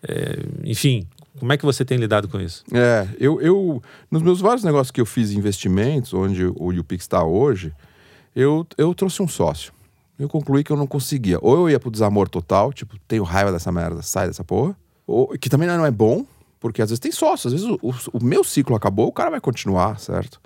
[0.04, 1.08] É, enfim,
[1.40, 2.64] como é que você tem lidado com isso?
[2.74, 7.24] É, eu, eu nos meus vários negócios que eu fiz investimentos, onde o UPix está
[7.24, 7.74] hoje,
[8.36, 9.74] eu, eu trouxe um sócio.
[10.18, 11.40] Eu concluí que eu não conseguia.
[11.42, 14.76] Ou eu ia pro desamor total, tipo, tenho raiva dessa merda, sai dessa porra.
[15.08, 16.26] Ou, que também não é bom,
[16.60, 17.48] porque às vezes tem sócio.
[17.48, 20.40] Às vezes o, o, o meu ciclo acabou, o cara vai continuar, certo?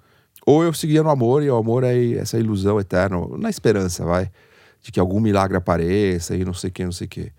[0.46, 4.30] Ou eu seguia no amor, e o amor é essa ilusão eterna, na esperança, vai,
[4.82, 7.32] de que algum milagre apareça e não sei o que, não sei o que.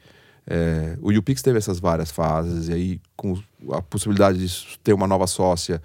[0.49, 3.41] É, o YouPix teve essas várias fases, e aí, com
[3.71, 5.81] a possibilidade de ter uma nova sócia,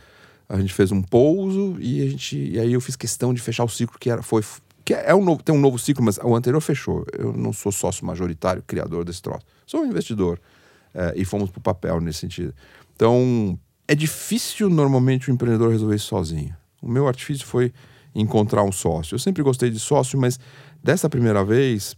[0.50, 3.64] a gente fez um pouso e, a gente, e aí eu fiz questão de fechar
[3.64, 4.44] o ciclo que era, foi,
[4.84, 7.06] que é um novo, tem um novo ciclo, mas o anterior fechou.
[7.18, 9.46] Eu não sou sócio majoritário, criador desse troço.
[9.66, 10.40] Sou um investidor.
[10.94, 12.54] É, e fomos para o papel nesse sentido.
[12.96, 13.58] Então,
[13.88, 16.56] é difícil normalmente o empreendedor resolver isso sozinho.
[16.82, 17.74] O meu artifício foi
[18.14, 19.16] encontrar um sócio.
[19.16, 20.40] Eu sempre gostei de sócio, mas
[20.84, 21.96] dessa primeira vez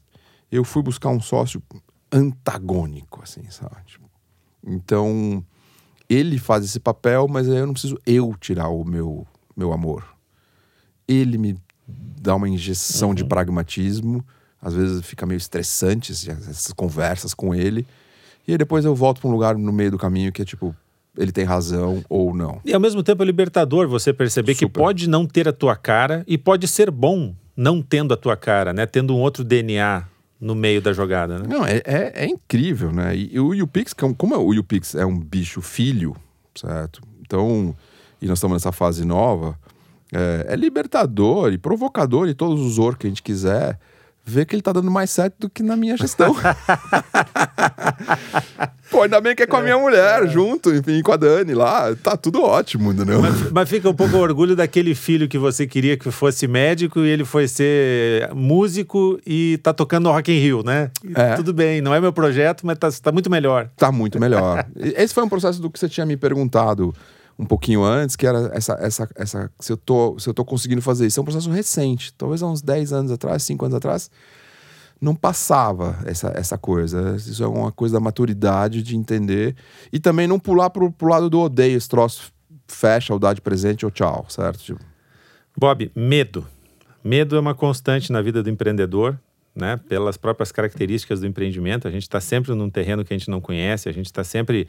[0.52, 1.62] eu fui buscar um sócio
[2.12, 3.76] antagônico, assim, sabe?
[3.86, 4.10] Tipo,
[4.66, 5.44] então
[6.10, 10.04] ele faz esse papel, mas eu não preciso eu tirar o meu meu amor.
[11.08, 13.16] Ele me dá uma injeção uhum.
[13.16, 14.26] de pragmatismo.
[14.62, 17.86] Às vezes fica meio estressante essas conversas com ele.
[18.48, 20.76] E aí depois eu volto para um lugar no meio do caminho que é tipo,
[21.18, 22.60] ele tem razão ou não.
[22.66, 24.68] E ao mesmo tempo é libertador você perceber Super.
[24.68, 28.36] que pode não ter a tua cara e pode ser bom não tendo a tua
[28.36, 28.86] cara, né?
[28.86, 30.06] Tendo um outro DNA
[30.40, 31.46] no meio da jogada, né?
[31.48, 33.16] Não, é, é, é incrível, né?
[33.16, 36.16] E, e o YouPix, como o YouPix é um bicho filho,
[36.56, 37.02] certo?
[37.22, 37.76] Então,
[38.22, 39.58] e nós estamos nessa fase nova,
[40.12, 43.80] é, é libertador e provocador e todos os or que a gente quiser
[44.26, 46.36] ver que ele tá dando mais certo do que na minha gestão.
[48.90, 50.28] Pô, ainda bem que é com a minha mulher, é.
[50.28, 51.96] junto, enfim, com a Dani lá.
[51.96, 53.22] Tá tudo ótimo, entendeu?
[53.22, 57.10] Mas, mas fica um pouco orgulho daquele filho que você queria que fosse médico e
[57.10, 60.92] ele foi ser músico e tá tocando no Rock in Rio, né?
[61.16, 61.34] É.
[61.36, 63.68] Tudo bem, não é meu projeto, mas tá, tá muito melhor.
[63.76, 64.64] Tá muito melhor.
[64.76, 66.94] Esse foi um processo do que você tinha me perguntado
[67.38, 70.82] um pouquinho antes, que era essa, essa, essa se, eu tô, se eu tô conseguindo
[70.82, 71.20] fazer isso.
[71.20, 74.12] É um processo recente, talvez há uns 10 anos atrás, 5 anos atrás,
[75.02, 77.16] não passava essa, essa coisa.
[77.18, 79.56] Isso é uma coisa da maturidade de entender.
[79.92, 82.32] E também não pular pro, pro lado do odeio, esse troço
[82.68, 84.60] fecha, o dá de presente ou tchau, certo?
[84.60, 84.80] Tipo...
[85.58, 86.48] Bob, medo.
[87.04, 89.20] Medo é uma constante na vida do empreendedor.
[89.56, 89.80] né?
[89.88, 93.42] Pelas próprias características do empreendimento, a gente está sempre num terreno que a gente não
[93.42, 94.68] conhece, a gente está sempre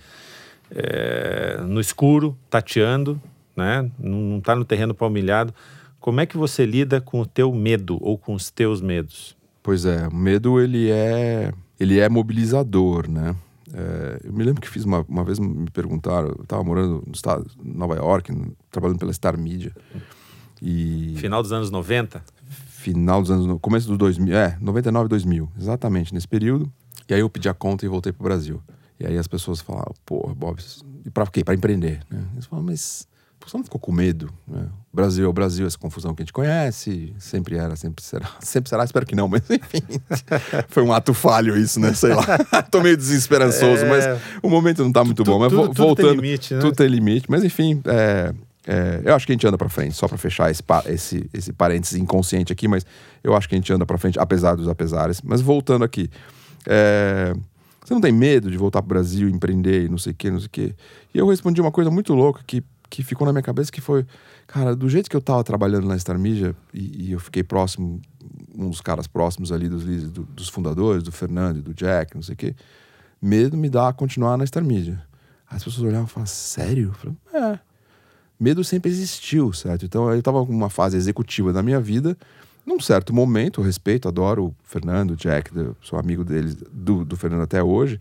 [0.70, 3.20] é, no escuro, tateando,
[3.57, 3.90] né?
[3.98, 5.55] Não está no terreno palmilhado.
[6.00, 9.37] Como é que você lida com o teu medo ou com os teus medos?
[9.62, 13.35] Pois é, o medo ele é ele é mobilizador, né?
[13.72, 17.12] É, eu me lembro que fiz uma, uma vez me perguntaram, eu estava morando no
[17.12, 18.33] estado, Nova York,
[18.70, 19.72] trabalhando pela Star Media.
[20.62, 22.22] E final dos anos 90?
[22.68, 26.70] Final dos anos começo dos 2000, é, 99 2000, exatamente nesse período.
[27.09, 28.62] E aí eu pedi a conta e voltei pro Brasil.
[28.98, 30.62] E aí as pessoas falavam, porra, Bob,
[31.04, 31.42] e para quê?
[31.42, 32.24] Para empreender, né?
[32.35, 33.09] Eles falavam, mas
[33.46, 34.33] você não ficou com medo?
[34.48, 34.66] Né?
[34.92, 38.28] O Brasil é o Brasil, essa confusão que a gente conhece, sempre era, sempre será.
[38.40, 39.83] Sempre será, espero que não, mas enfim.
[40.68, 41.92] foi um ato falho isso, né?
[41.92, 42.24] Sei lá.
[42.70, 43.88] Tô meio desesperançoso, é...
[43.88, 45.38] mas o momento não tá muito tu, bom.
[45.38, 45.96] Mas tudo, voltando.
[45.96, 46.61] Tudo tem limite, né?
[46.61, 48.33] Tudo tem limite, mas enfim, é,
[48.66, 51.52] é, eu acho que a gente anda para frente, só para fechar esse, esse, esse
[51.52, 52.87] parênteses inconsciente aqui, mas
[53.22, 55.20] eu acho que a gente anda para frente, apesar dos apesares.
[55.22, 56.11] Mas voltando aqui,
[56.66, 57.35] é,
[57.85, 60.31] você não tem medo de voltar para o Brasil, empreender e não sei o quê,
[60.31, 60.75] não sei o quê?
[61.14, 64.07] E eu respondi uma coisa muito louca que que ficou na minha cabeça que foi,
[64.47, 68.01] cara, do jeito que eu tava trabalhando na Star Media e, e eu fiquei próximo,
[68.55, 72.35] um dos caras próximos ali dos do, dos fundadores, do Fernando do Jack, não sei
[72.35, 72.55] o quê,
[73.20, 75.03] medo me dá a continuar na Star Media.
[75.51, 76.88] As pessoas olhavam e falavam, sério?
[76.88, 77.59] Eu falei, é.
[78.38, 79.85] Medo sempre existiu, certo?
[79.85, 82.16] Então eu tava numa fase executiva da minha vida,
[82.66, 85.50] num certo momento, respeito, adoro o Fernando, o Jack,
[85.83, 87.98] sou amigo deles, do, do Fernando até hoje,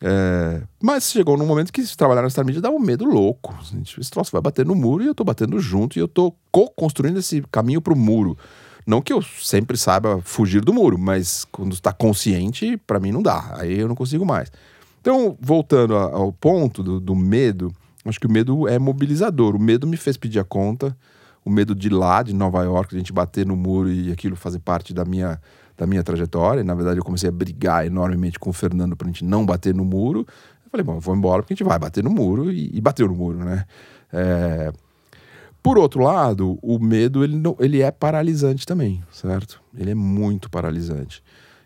[0.00, 3.54] é, mas chegou num momento que se trabalhar na Media dá um medo louco.
[3.98, 7.18] Esse troço vai bater no muro e eu tô batendo junto e eu tô co-construindo
[7.18, 8.38] esse caminho pro muro.
[8.86, 13.22] Não que eu sempre saiba fugir do muro, mas quando está consciente, para mim não
[13.22, 13.54] dá.
[13.58, 14.50] Aí eu não consigo mais.
[15.00, 17.72] Então, voltando ao ponto do, do, medo,
[18.04, 19.54] acho que o medo é mobilizador.
[19.56, 20.96] O medo me fez pedir a conta.
[21.48, 24.58] O medo de lá, de Nova York, a gente bater no muro e aquilo fazer
[24.58, 25.40] parte da minha
[25.78, 26.60] da minha trajetória.
[26.60, 29.74] E, na verdade, eu comecei a brigar enormemente com o Fernando pra gente não bater
[29.74, 30.26] no muro.
[30.64, 32.80] Eu falei, bom, eu vou embora porque a gente vai bater no muro e, e
[32.80, 33.64] bateu no muro, né?
[34.12, 34.72] É...
[35.62, 39.62] Por outro lado, o medo ele, não, ele é paralisante também, certo?
[39.74, 41.22] Ele é muito paralisante.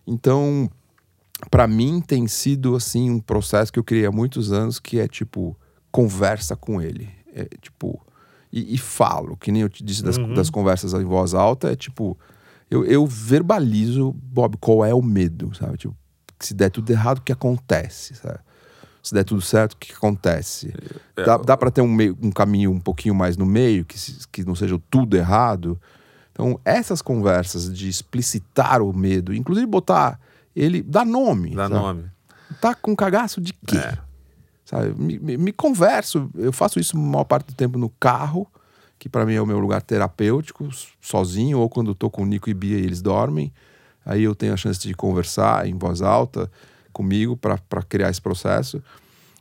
[0.06, 0.70] Então,
[1.50, 5.08] para mim tem sido assim um processo que eu criei há muitos anos que é
[5.08, 5.56] tipo
[5.90, 8.00] conversa com ele, é tipo
[8.52, 10.34] e, e falo, que nem eu te disse das, uhum.
[10.34, 12.18] das conversas em voz alta, é tipo
[12.72, 15.76] eu, eu verbalizo, Bob, qual é o medo, sabe?
[15.76, 15.94] Tipo,
[16.40, 18.38] se der tudo errado, o que acontece, sabe?
[19.02, 20.72] Se der tudo certo, o que acontece?
[21.14, 23.96] É, dá, dá para ter um, meio, um caminho um pouquinho mais no meio, que,
[24.30, 25.78] que não seja tudo errado?
[26.30, 30.18] Então, essas conversas de explicitar o medo, inclusive botar
[30.56, 31.54] ele, dar nome.
[31.54, 32.04] Dar nome.
[32.58, 33.76] Tá com cagaço de quê?
[33.76, 33.98] É.
[34.72, 34.94] Sabe?
[34.96, 38.48] Me, me, me, converso, eu faço isso a maior parte do tempo no carro,
[38.98, 40.66] que para mim é o meu lugar terapêutico,
[40.98, 43.52] sozinho, ou quando estou com o Nico e Bia e eles dormem.
[44.04, 46.50] Aí eu tenho a chance de conversar em voz alta
[46.92, 48.82] comigo para criar esse processo.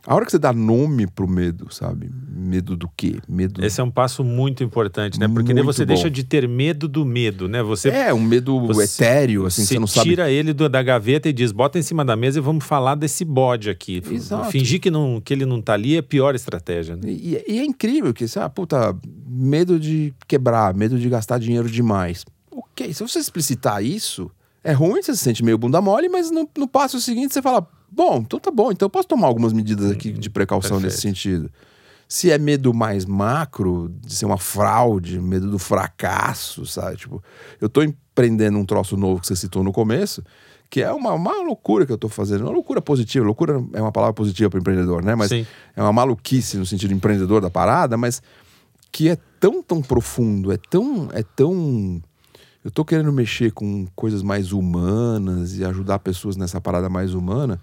[0.05, 2.09] A hora que você dá nome pro medo, sabe?
[2.27, 3.19] Medo do quê?
[3.29, 3.63] Medo.
[3.63, 5.27] Esse é um passo muito importante, né?
[5.27, 5.93] Porque nem você bom.
[5.93, 7.61] deixa de ter medo do medo, né?
[7.61, 10.09] Você É, um medo etéreo, assim, você, você não sabe.
[10.09, 12.95] tira ele do, da gaveta e diz: "Bota em cima da mesa e vamos falar
[12.95, 14.01] desse bode aqui".
[14.11, 14.49] Exato.
[14.49, 17.03] Fingir que não que ele não tá ali é a pior estratégia, né?
[17.05, 18.95] E, e é incrível que, ah, puta,
[19.27, 22.25] medo de quebrar, medo de gastar dinheiro demais.
[22.49, 24.31] OK, se você explicitar isso,
[24.63, 27.67] é ruim, você se sente meio bunda mole, mas no, no passo seguinte você fala:
[27.91, 28.71] Bom, então tá bom.
[28.71, 30.93] Então eu posso tomar algumas medidas aqui de precaução Perfeito.
[30.93, 31.51] nesse sentido.
[32.07, 36.97] Se é medo mais macro, de ser uma fraude, medo do fracasso, sabe?
[36.97, 37.23] Tipo,
[37.59, 40.23] eu tô empreendendo um troço novo que você citou no começo,
[40.69, 42.41] que é uma, uma loucura que eu tô fazendo.
[42.41, 43.25] Uma loucura positiva.
[43.25, 45.15] Loucura é uma palavra positiva para empreendedor, né?
[45.15, 45.45] Mas Sim.
[45.75, 48.21] é uma maluquice no sentido empreendedor da parada, mas
[48.91, 52.01] que é tão, tão profundo, é tão, é tão
[52.63, 57.59] eu tô querendo mexer com coisas mais humanas e ajudar pessoas nessa parada mais humana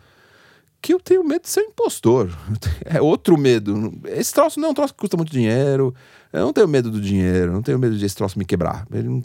[0.80, 2.30] que eu tenho medo de ser impostor.
[2.84, 3.92] É outro medo.
[4.06, 5.94] Esse troço não é um troço que custa muito dinheiro.
[6.32, 8.86] Eu não tenho medo do dinheiro, não tenho medo de esse troço me quebrar.
[8.90, 9.22] Não...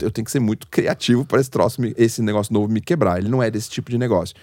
[0.00, 3.18] eu tenho que ser muito criativo para esse troço, esse negócio novo me quebrar.
[3.18, 4.34] Ele não é desse tipo de negócio.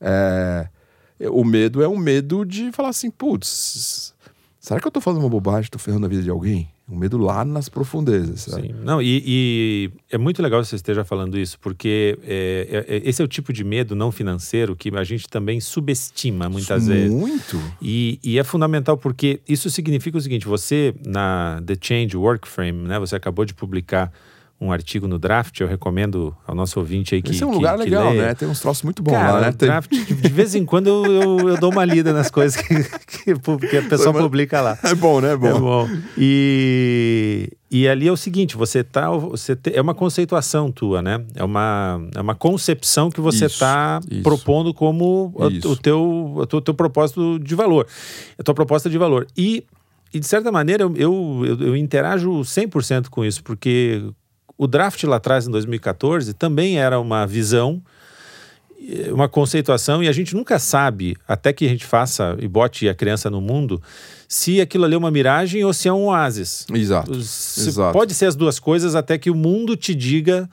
[0.00, 0.68] É...
[1.30, 4.14] O medo é um medo de falar assim, putz,
[4.58, 6.70] será que eu tô falando uma bobagem, tô ferrando a vida de alguém?
[6.90, 8.40] Um medo lá nas profundezas.
[8.40, 8.68] Sabe?
[8.68, 8.74] Sim.
[8.82, 13.08] Não, e, e, é muito legal que você esteja falando isso, porque é, é, é,
[13.08, 16.92] esse é o tipo de medo não financeiro que a gente também subestima muitas isso
[16.92, 17.12] vezes.
[17.12, 17.60] Muito.
[17.80, 22.88] E, e, é fundamental porque isso significa o seguinte: você, na The Change Work Frame,
[22.88, 24.12] né, você acabou de publicar
[24.60, 27.78] um artigo no Draft, eu recomendo ao nosso ouvinte aí que Esse é um lugar
[27.78, 28.34] que, legal, que né?
[28.34, 29.52] Tem uns troços muito bons Cara, lá, né?
[29.52, 32.74] Draft, de, de vez em quando eu, eu, eu, dou uma lida nas coisas que,
[32.74, 34.78] que, que a pessoa publica lá.
[34.82, 35.32] É bom, né?
[35.32, 35.48] É bom.
[35.48, 35.88] É bom.
[36.18, 41.24] E, e ali é o seguinte, você tá, você te, é uma conceituação tua, né?
[41.34, 46.60] É uma, é uma concepção que você está propondo como o, o, teu, o teu,
[46.60, 47.86] teu propósito de valor,
[48.38, 49.26] a tua proposta de valor.
[49.34, 49.64] E,
[50.12, 54.02] e de certa maneira, eu, eu, eu, eu interajo 100% com isso, porque
[54.60, 57.80] o draft lá atrás, em 2014, também era uma visão,
[59.10, 62.94] uma conceituação, e a gente nunca sabe, até que a gente faça e bote a
[62.94, 63.80] criança no mundo,
[64.28, 66.66] se aquilo ali é uma miragem ou se é um oásis.
[66.74, 67.22] Exato.
[67.22, 67.94] Se, Exato.
[67.94, 70.46] Pode ser as duas coisas até que o mundo te diga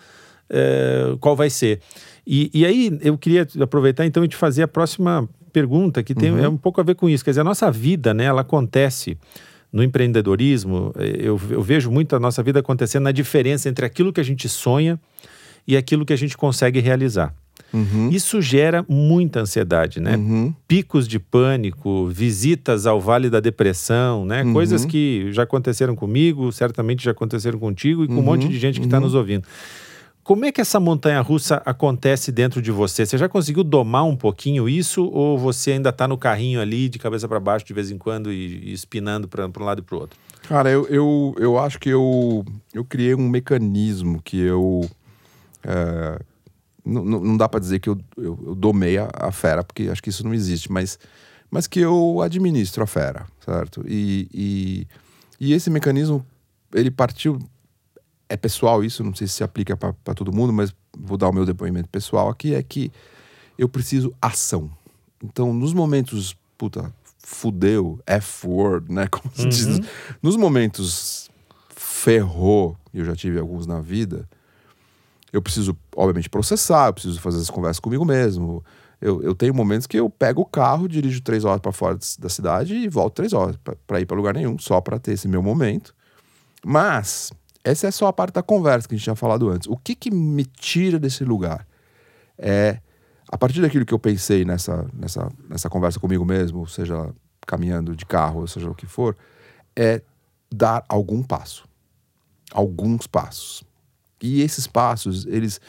[0.49, 1.81] é, qual vai ser.
[2.25, 6.31] E, e, aí eu queria aproveitar então e te fazer a próxima pergunta, que tem
[6.31, 6.45] uhum.
[6.45, 7.25] é um pouco a ver com isso.
[7.25, 9.17] Quer dizer, a nossa vida, né, ela acontece
[9.71, 14.19] no empreendedorismo, eu, eu, vejo muito a nossa vida acontecendo na diferença entre aquilo que
[14.19, 14.99] a gente sonha
[15.67, 17.33] e aquilo que a gente consegue realizar.
[17.73, 18.09] Uhum.
[18.09, 20.15] Isso gera muita ansiedade, né?
[20.15, 20.53] Uhum.
[20.67, 24.43] Picos de pânico, visitas ao Vale da Depressão, né?
[24.43, 24.53] Uhum.
[24.53, 28.49] Coisas que já aconteceram comigo, certamente já aconteceram contigo e com um monte Uhum.
[28.49, 29.43] de gente que está nos ouvindo.
[30.27, 33.05] Como é que essa montanha russa acontece dentro de você?
[33.05, 36.99] Você já conseguiu domar um pouquinho isso ou você ainda está no carrinho ali, de
[36.99, 39.95] cabeça para baixo de vez em quando e, e espinando para um lado e para
[39.95, 40.19] o outro?
[40.41, 44.89] Cara, eu, eu, eu acho que eu, eu criei um mecanismo que eu.
[45.63, 46.19] É,
[46.85, 50.03] não, não dá para dizer que eu, eu, eu domei a, a, fera, porque acho
[50.03, 50.99] que isso não existe, mas,
[51.49, 53.81] mas que eu administro a fera, certo?
[53.87, 54.87] E, e,
[55.39, 56.25] e esse mecanismo,
[56.75, 57.39] ele partiu
[58.29, 61.33] é pessoal isso, não sei se se aplica para todo mundo, mas vou dar o
[61.33, 62.91] meu depoimento pessoal aqui, é que
[63.57, 64.69] eu preciso ação.
[65.23, 69.49] Então, nos momentos, puta, fudeu, F-word, né, como se Uhum.
[69.49, 69.79] diz,
[70.21, 71.29] nos momentos
[71.69, 74.27] ferrou, eu já tive alguns na vida,
[75.31, 78.63] eu preciso, obviamente, processar, eu preciso fazer as conversas comigo mesmo.
[78.99, 82.29] Eu, eu tenho momentos que eu pego o carro, dirijo três horas para fora da
[82.29, 83.55] cidade e volto três horas
[83.85, 85.93] para ir para lugar nenhum, só para ter esse meu momento.
[86.65, 87.31] Mas
[87.69, 89.67] essa é só a parte da conversa que a gente tinha falado antes.
[89.67, 91.67] O que, que me tira desse lugar?
[92.37, 92.79] É,
[93.29, 97.13] a partir daquilo que eu pensei nessa, nessa, nessa conversa comigo mesmo, seja
[97.45, 99.17] caminhando de carro, seja o que for,
[99.75, 100.01] é
[100.49, 101.67] dar algum passo.
[102.53, 103.63] Alguns passos.
[104.21, 105.59] E esses passos, eles.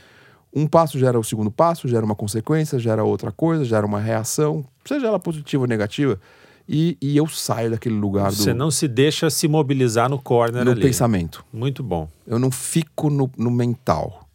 [0.55, 4.65] Um passo gera o segundo passo, gera uma consequência, gera outra coisa, gera uma reação,
[4.85, 6.19] seja ela positiva ou negativa.
[6.69, 10.63] E, e, eu saio daquele lugar Você do, não se deixa se mobilizar no corner
[10.67, 10.83] no ali.
[10.83, 11.43] pensamento.
[11.51, 12.07] Muito bom.
[12.27, 14.29] Eu não fico no, no mental.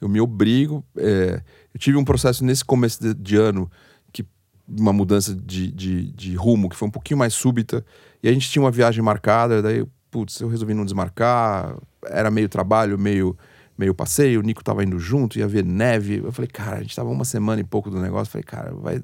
[0.00, 0.84] Eu me obrigo.
[0.96, 1.40] É,
[1.72, 3.70] eu tive um processo nesse começo de, de ano,
[4.12, 4.26] que
[4.68, 7.84] uma mudança de, de, de, rumo, que foi um pouquinho mais súbita.
[8.24, 11.76] E a gente tinha uma viagem marcada, daí, putz, eu resolvi não desmarcar.
[12.06, 13.38] Era meio trabalho, meio,
[13.78, 14.40] meio passeio.
[14.40, 16.22] O Nico tava indo junto, ia ver neve.
[16.24, 18.30] Eu falei, cara, a gente tava uma semana e pouco do negócio.
[18.30, 19.00] Eu falei, cara, vai.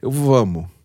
[0.00, 0.77] Eu vamos.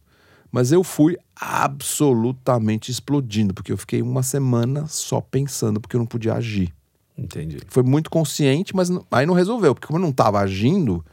[0.53, 6.05] Mas eu fui absolutamente explodindo, porque eu fiquei uma semana só pensando, porque eu não
[6.05, 6.71] podia agir.
[7.17, 7.57] Entendi.
[7.67, 11.03] Foi muito consciente, mas aí não resolveu, porque como eu não estava agindo,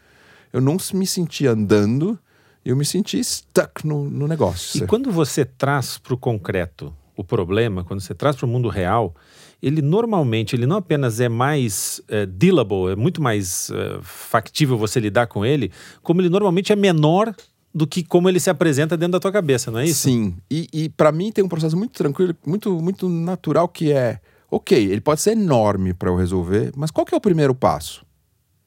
[0.52, 2.18] eu não me sentia andando,
[2.62, 4.84] eu me sentia stuck no, no negócio.
[4.84, 8.68] E quando você traz para o concreto o problema, quando você traz para o mundo
[8.68, 9.14] real,
[9.62, 15.00] ele normalmente, ele não apenas é mais é, dealable, é muito mais é, factível você
[15.00, 15.72] lidar com ele,
[16.02, 17.34] como ele normalmente é menor
[17.72, 20.02] do que como ele se apresenta dentro da tua cabeça, não é isso?
[20.02, 20.36] Sim.
[20.50, 24.76] E, e para mim tem um processo muito tranquilo, muito, muito natural que é, ok,
[24.76, 28.04] ele pode ser enorme para eu resolver, mas qual que é o primeiro passo?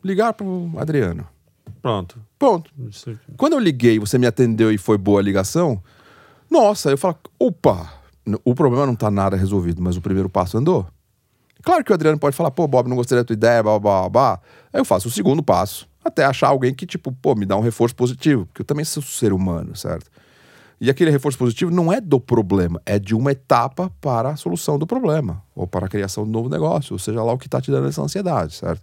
[0.03, 1.27] Ligar pro Adriano.
[1.81, 2.19] Pronto.
[2.39, 2.71] Ponto.
[3.37, 5.81] Quando eu liguei, você me atendeu e foi boa a ligação,
[6.49, 7.93] nossa, eu falo, opa,
[8.43, 10.87] o problema não tá nada resolvido, mas o primeiro passo andou.
[11.61, 14.09] Claro que o Adriano pode falar, pô, Bob, não gostei da tua ideia, blá, blá,
[14.09, 14.41] blá.
[14.71, 17.61] Aí eu faço o segundo passo até achar alguém que, tipo, pô, me dá um
[17.61, 20.09] reforço positivo, porque eu também sou ser humano, certo?
[20.81, 24.77] E aquele reforço positivo não é do problema, é de uma etapa para a solução
[24.77, 27.47] do problema, ou para a criação de um novo negócio, ou seja lá o que
[27.47, 28.81] está te dando essa ansiedade, certo?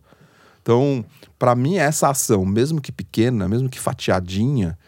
[0.62, 1.04] Então,
[1.38, 4.78] para mim, essa ação, mesmo que pequena, mesmo que fatiadinha,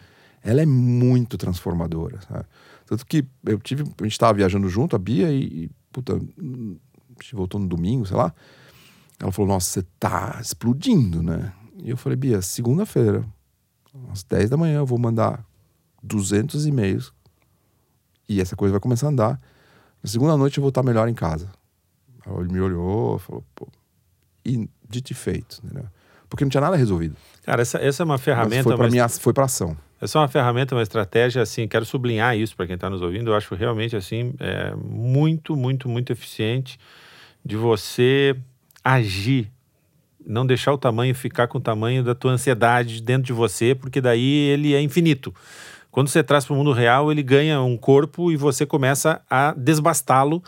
[0.43, 2.45] ela é muito transformadora, sabe?
[2.85, 7.23] Tanto que eu tive, a gente estava viajando junto, a Bia, e, e puta, a
[7.23, 8.33] gente voltou no domingo, sei lá.
[9.19, 11.53] Ela falou: Nossa, você tá explodindo, né?
[11.83, 13.25] E eu falei, Bia, segunda-feira,
[14.11, 15.45] às 10 da manhã, eu vou mandar
[16.01, 17.13] 200 e-mails
[18.27, 19.41] e essa coisa vai começar a andar.
[20.01, 21.49] Na segunda noite eu vou estar melhor em casa.
[22.25, 23.67] Aí ele me olhou, falou, pô,
[24.45, 25.85] e dito e feito, entendeu?
[26.29, 27.15] Porque não tinha nada resolvido.
[27.43, 28.55] Cara, essa, essa é uma ferramenta.
[28.55, 29.77] Mas foi para minha, foi para ação.
[30.01, 33.29] Essa é uma ferramenta, uma estratégia, assim, quero sublinhar isso para quem está nos ouvindo.
[33.29, 36.79] Eu acho realmente, assim, é muito, muito, muito eficiente
[37.45, 38.35] de você
[38.83, 39.51] agir,
[40.25, 44.01] não deixar o tamanho ficar com o tamanho da tua ansiedade dentro de você, porque
[44.01, 45.33] daí ele é infinito.
[45.91, 49.53] Quando você traz para o mundo real, ele ganha um corpo e você começa a
[49.55, 50.41] desbastá-lo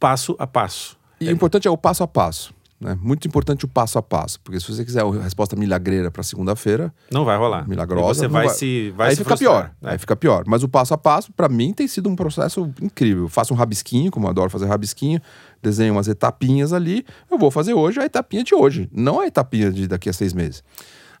[0.00, 0.96] passo a passo.
[1.20, 2.54] E o importante é o passo a passo.
[2.80, 2.98] Né?
[3.00, 6.92] Muito importante o passo a passo, porque se você quiser a resposta milagreira para segunda-feira,
[7.10, 7.66] não vai rolar.
[7.68, 9.52] Milagrosa, você vai, vai, se vai aí se fica frustrar.
[9.52, 9.74] pior.
[9.80, 9.92] Né?
[9.92, 10.44] Aí fica pior.
[10.46, 13.24] Mas o passo a passo para mim tem sido um processo incrível.
[13.24, 15.20] Eu faço um rabisquinho, como eu adoro fazer rabisquinho,
[15.64, 17.04] desenho umas etapinhas ali.
[17.30, 20.32] Eu vou fazer hoje a etapinha de hoje, não a etapinha de daqui a seis
[20.32, 20.62] meses.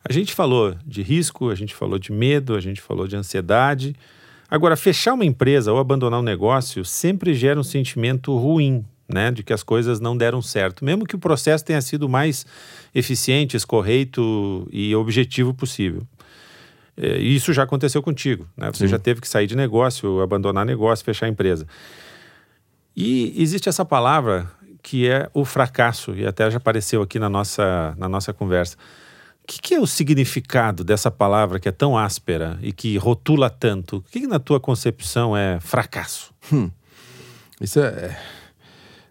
[0.06, 3.96] A gente falou de risco, a gente falou de medo, a gente falou de ansiedade.
[4.50, 9.42] Agora, fechar uma empresa ou abandonar um negócio sempre gera um sentimento ruim né, de
[9.42, 12.46] que as coisas não deram certo, mesmo que o processo tenha sido mais
[12.94, 16.02] eficiente, escorreito e objetivo possível.
[16.96, 18.70] É, isso já aconteceu contigo, né?
[18.72, 18.88] Você Sim.
[18.88, 21.66] já teve que sair de negócio, abandonar negócio, fechar a empresa.
[22.96, 24.50] E existe essa palavra
[24.82, 28.76] que é o fracasso, e até já apareceu aqui na nossa, na nossa conversa.
[29.42, 33.48] O que, que, é o significado dessa palavra que é tão áspera e que rotula
[33.48, 33.98] tanto?
[33.98, 36.34] O que, que na tua concepção é fracasso?
[36.52, 36.70] Hum.
[37.60, 38.16] Isso é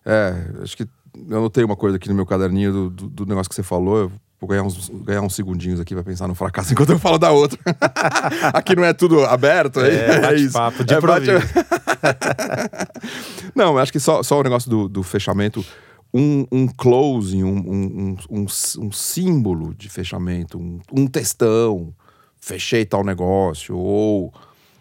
[0.05, 0.87] é, acho que
[1.29, 3.97] eu anotei uma coisa aqui no meu caderninho do, do, do negócio que você falou.
[3.97, 4.11] Eu
[4.43, 7.31] vou ganhar uns, ganhar uns segundinhos aqui pra pensar no fracasso enquanto eu falo da
[7.31, 7.57] outra.
[8.53, 10.53] aqui não é tudo aberto, é, é, é isso.
[10.53, 11.27] Papo de é, bate...
[13.55, 15.65] Não, acho que só, só o negócio do, do fechamento.
[16.13, 21.93] Um, um closing, um, um, um, um símbolo de fechamento, um, um textão,
[22.39, 24.31] fechei tal negócio, ou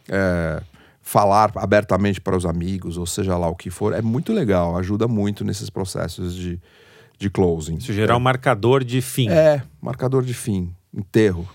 [0.09, 0.63] é,
[1.01, 5.09] falar abertamente para os amigos, ou seja lá o que for, é muito legal, ajuda
[5.09, 6.61] muito nesses processos de,
[7.23, 7.77] de closing.
[7.77, 8.17] Isso gerar é.
[8.17, 9.29] um marcador de fim.
[9.31, 11.49] É, marcador de fim, enterro.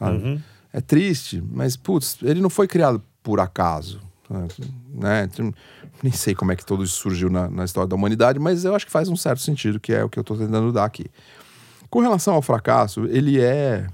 [0.00, 0.40] Uhum.
[0.72, 4.00] É triste, mas putz, ele não foi criado por acaso.
[4.28, 5.28] Né?
[6.02, 8.74] Nem sei como é que todo isso surgiu na, na história da humanidade, mas eu
[8.74, 11.06] acho que faz um certo sentido, que é o que eu estou tentando dar aqui.
[11.88, 13.86] Com relação ao fracasso, ele é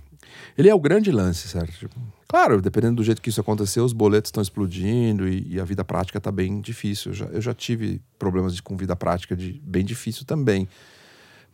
[0.58, 1.88] ele é o grande lance, certo?
[2.28, 5.84] Claro, dependendo do jeito que isso aconteceu, os boletos estão explodindo e, e a vida
[5.84, 7.12] prática está bem difícil.
[7.12, 10.68] Eu já, eu já tive problemas de, com vida prática de bem difícil também.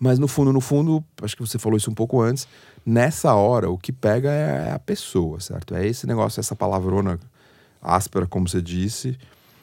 [0.03, 2.49] Mas no fundo, no fundo, acho que você falou isso um pouco antes,
[2.85, 5.77] nessa hora o que pega é a pessoa, certo?
[5.77, 7.21] É esse negócio, essa palavrona
[7.81, 9.17] áspera, como você disse,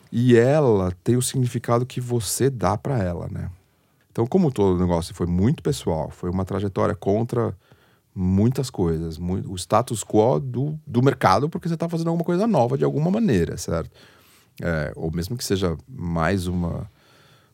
[0.10, 3.52] e ela tem o significado que você dá para ela, né?
[4.14, 7.54] Então, como todo negócio foi muito pessoal, foi uma trajetória contra
[8.16, 9.18] muitas coisas.
[9.18, 12.86] Muito, o status quo do, do mercado, porque você está fazendo alguma coisa nova de
[12.86, 13.92] alguma maneira, certo?
[14.62, 16.90] É, ou mesmo que seja mais uma,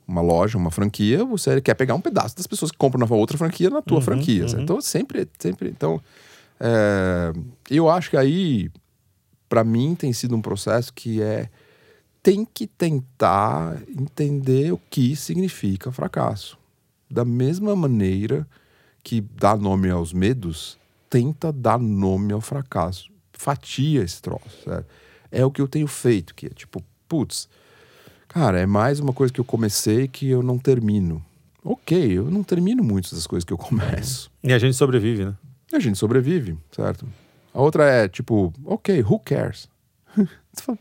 [0.07, 3.37] uma loja, uma franquia, você quer pegar um pedaço das pessoas que compram na outra
[3.37, 4.45] franquia na tua uhum, franquia.
[4.45, 4.61] Uhum.
[4.61, 5.69] Então, sempre, sempre.
[5.69, 6.01] Então,
[6.59, 7.33] é,
[7.69, 8.69] eu acho que aí,
[9.49, 11.49] para mim, tem sido um processo que é.
[12.21, 16.57] Tem que tentar entender o que significa fracasso.
[17.09, 18.47] Da mesma maneira
[19.03, 23.11] que dá nome aos medos tenta dar nome ao fracasso.
[23.31, 24.69] Fatia esse troço.
[25.31, 27.47] É, é o que eu tenho feito, que é tipo, putz,
[28.35, 31.23] cara, é mais uma coisa que eu comecei que eu não termino.
[31.63, 34.29] Ok, eu não termino muitas das coisas que eu começo.
[34.43, 35.33] E a gente sobrevive, né?
[35.71, 37.07] E a gente sobrevive, certo?
[37.53, 39.69] A outra é tipo, ok, who cares?
[40.15, 40.77] você fala,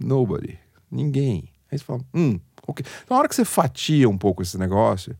[0.00, 0.58] nobody,
[0.90, 1.50] ninguém.
[1.70, 2.82] Aí você fala, hum, ok.
[3.04, 5.14] Então, na hora que você fatia um pouco esse negócio,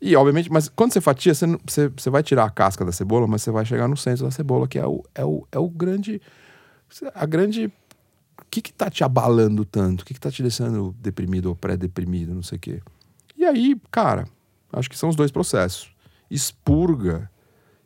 [0.00, 3.26] e, obviamente, mas quando você fatia, você, você, você vai tirar a casca da cebola,
[3.26, 5.68] mas você vai chegar no centro da cebola, que é o, é o, é o
[5.68, 6.22] grande.
[7.12, 7.72] A grande.
[8.48, 10.00] O que que tá te abalando tanto?
[10.00, 12.80] O que que tá te deixando deprimido ou pré-deprimido, não sei o quê?
[13.36, 14.26] E aí, cara,
[14.72, 15.90] acho que são os dois processos.
[16.30, 17.30] Expurga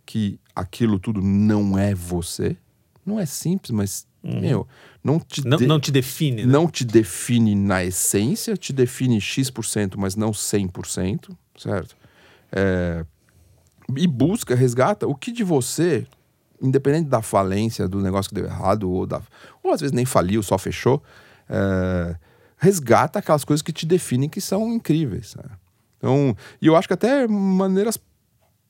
[0.07, 2.57] que aquilo tudo não é você.
[3.05, 4.41] Não é simples, mas, uhum.
[4.41, 4.69] meu,
[5.03, 5.67] não te, não, de...
[5.67, 6.47] não te define.
[6.47, 6.53] Né?
[6.53, 11.97] Não te define na essência, te define X%, mas não 100%, certo?
[12.53, 13.05] É,
[13.97, 16.07] e busca, resgata o que de você,
[16.63, 19.21] independente da falência, do negócio que deu errado, ou, da,
[19.63, 21.03] ou às vezes nem faliu, só fechou,
[21.49, 22.17] é,
[22.57, 25.35] resgata aquelas coisas que te definem que são incríveis.
[25.35, 25.45] Né?
[25.99, 27.99] Então, e eu acho que até maneiras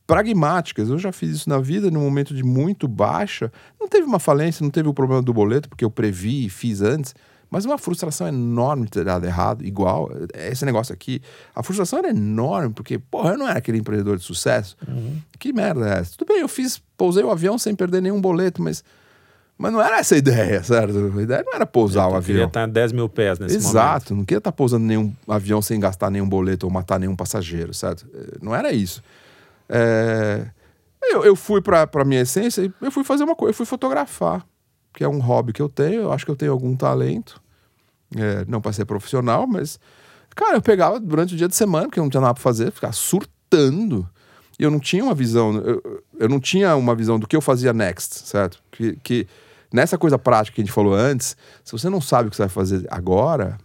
[0.06, 0.88] pragmáticas.
[0.88, 3.50] Eu já fiz isso na vida, num momento de muito baixa.
[3.80, 6.82] Não teve uma falência, não teve o problema do boleto, porque eu previ e fiz
[6.82, 7.14] antes.
[7.52, 11.20] Mas uma frustração enorme de ter dado errado, igual esse negócio aqui.
[11.54, 14.74] A frustração era enorme, porque, porra, eu não era aquele empreendedor de sucesso.
[14.88, 15.18] Uhum.
[15.38, 16.16] Que merda é essa?
[16.16, 18.82] Tudo bem, eu fiz, pousei o avião sem perder nenhum boleto, mas.
[19.58, 21.12] Mas não era essa a ideia, certo?
[21.14, 22.22] A ideia não era pousar o avião.
[22.22, 23.84] Queria estar 10 mil pés nesse Exato, momento.
[23.84, 27.74] Exato, não queria estar pousando nenhum avião sem gastar nenhum boleto ou matar nenhum passageiro,
[27.74, 28.06] certo?
[28.40, 29.02] Não era isso.
[29.68, 30.46] É...
[31.02, 33.66] Eu, eu fui para a minha essência e eu fui fazer uma coisa, eu fui
[33.66, 34.42] fotografar,
[34.94, 37.41] que é um hobby que eu tenho, eu acho que eu tenho algum talento.
[38.16, 39.78] É, não para ser profissional, mas.
[40.34, 42.72] Cara, eu pegava durante o dia de semana, porque eu não tinha nada pra fazer,
[42.72, 44.08] ficava surtando.
[44.58, 47.40] E eu não tinha uma visão, eu, eu não tinha uma visão do que eu
[47.40, 48.62] fazia next, certo?
[48.70, 49.26] Que, que
[49.72, 52.42] nessa coisa prática que a gente falou antes, se você não sabe o que você
[52.42, 53.58] vai fazer agora,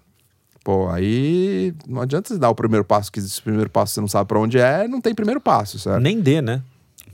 [0.63, 4.07] pô, aí não adianta você dar o primeiro passo, que esse primeiro passo você não
[4.07, 6.01] sabe para onde é, não tem primeiro passo, certo?
[6.01, 6.61] Nem dê, né?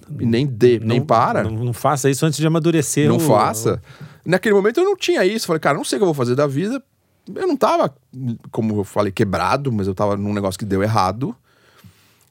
[0.10, 1.44] Nem dê, não, nem para.
[1.44, 3.08] Não, não, faça isso antes de amadurecer.
[3.08, 3.82] Não o, faça.
[4.26, 5.48] Naquele momento eu não tinha isso.
[5.48, 6.82] Falei, cara, não sei o que eu vou fazer da vida.
[7.28, 7.94] Eu não tava,
[8.52, 11.36] como eu falei, quebrado, mas eu tava num negócio que deu errado.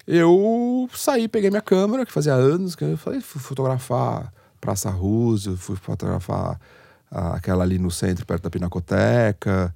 [0.06, 5.58] Eu saí, peguei minha câmera, que fazia anos, que eu falei, fui fotografar Praça Roosevelt,
[5.58, 6.60] fui fotografar
[7.10, 9.74] ah, aquela ali no centro, perto da Pinacoteca,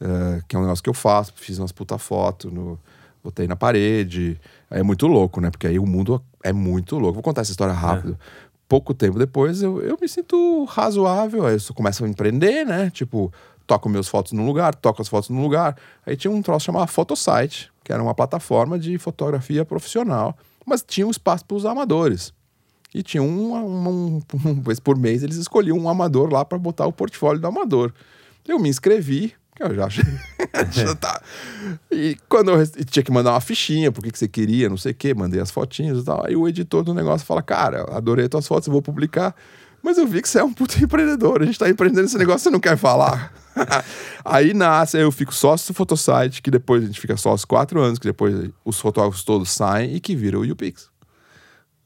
[0.00, 2.78] eh, que é um negócio que eu faço, fiz umas puta foto, no,
[3.22, 4.40] botei na parede.
[4.70, 5.50] Aí é muito louco, né?
[5.50, 7.14] Porque aí o mundo é muito louco.
[7.14, 8.18] Vou contar essa história rápido.
[8.20, 8.52] É.
[8.68, 11.46] Pouco tempo depois, eu, eu me sinto razoável.
[11.46, 12.90] Aí eu começo a empreender, né?
[12.90, 13.32] Tipo,
[13.66, 15.76] toco meus fotos num lugar, toco as fotos num lugar.
[16.06, 20.36] Aí tinha um troço chamado Photosite, que era uma plataforma de fotografia profissional,
[20.66, 22.32] mas tinha um espaço para os amadores.
[22.94, 26.58] E tinha um, um, um, um, vez por mês eles escolhiam um amador lá para
[26.58, 27.92] botar o portfólio do amador.
[28.46, 29.88] Eu me inscrevi, eu já
[30.70, 31.22] já tá.
[31.90, 34.92] E quando eu tinha que mandar uma fichinha, por que, que você queria, não sei
[34.92, 36.24] o quê, mandei as fotinhas e tal.
[36.26, 39.34] Aí o editor do negócio fala: Cara, adorei as tuas fotos, vou publicar.
[39.82, 42.40] Mas eu vi que você é um puto empreendedor, a gente tá empreendendo esse negócio,
[42.40, 43.32] você não quer falar.
[44.24, 47.98] aí nasce, eu fico sócio do Photosite, que depois a gente fica sócio quatro anos,
[47.98, 50.92] que depois os fotógrafos todos saem e que vira o UPix.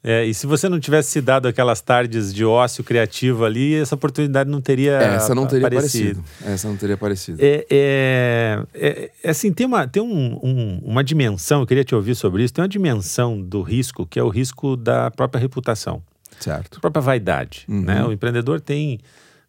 [0.08, 3.96] É, e se você não tivesse se dado aquelas tardes de ócio criativo ali, essa
[3.96, 6.20] oportunidade não teria Essa não teria aparecido.
[6.20, 6.52] aparecido.
[6.54, 7.38] Essa não teria aparecido.
[7.42, 11.92] É, é, é, é, assim, tem, uma, tem um, um, uma dimensão, eu queria te
[11.92, 16.00] ouvir sobre isso, tem uma dimensão do risco, que é o risco da própria reputação.
[16.38, 16.76] Certo.
[16.76, 17.64] A própria vaidade.
[17.68, 17.80] Uhum.
[17.80, 18.04] Né?
[18.04, 19.00] O empreendedor tem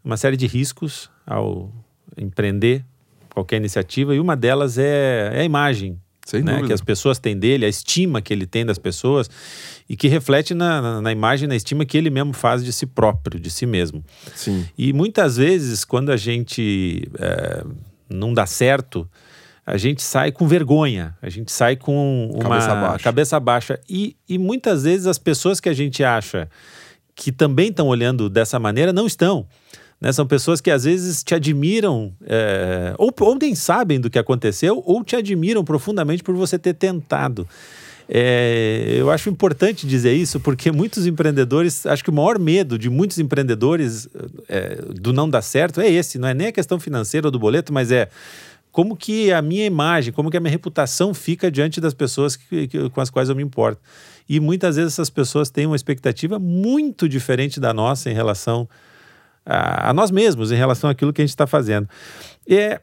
[0.04, 1.72] uma série de riscos ao
[2.18, 2.84] empreender
[3.34, 6.00] qualquer iniciativa, e uma delas é, é a imagem
[6.44, 6.64] né?
[6.66, 9.30] que as pessoas têm dele, a estima que ele tem das pessoas
[9.88, 12.86] e que reflete na, na, na, imagem, na estima que ele mesmo faz de si
[12.86, 14.04] próprio, de si mesmo.
[14.36, 14.68] Sim.
[14.78, 17.64] E muitas vezes, quando a gente é,
[18.10, 19.10] não dá certo,
[19.66, 23.04] a gente sai com vergonha, a gente sai com uma cabeça baixa.
[23.04, 23.80] Cabeça baixa.
[23.90, 26.50] E, e muitas vezes as pessoas que a gente acha
[27.16, 29.48] que também estão olhando dessa maneira não estão.
[30.00, 30.12] Né?
[30.12, 34.82] São pessoas que às vezes te admiram, é, ou, ou nem sabem do que aconteceu,
[34.86, 37.48] ou te admiram profundamente por você ter tentado.
[38.10, 42.90] É, eu acho importante dizer isso porque muitos empreendedores, acho que o maior medo de
[42.90, 44.08] muitos empreendedores
[44.48, 47.38] é, do não dar certo é esse, não é nem a questão financeira ou do
[47.38, 48.08] boleto, mas é
[48.72, 52.68] como que a minha imagem, como que a minha reputação fica diante das pessoas que,
[52.68, 53.82] que, com as quais eu me importo.
[54.30, 58.70] E muitas vezes essas pessoas têm uma expectativa muito diferente da nossa em relação
[59.48, 61.88] a nós mesmos, em relação àquilo que a gente está fazendo.
[62.48, 62.82] É,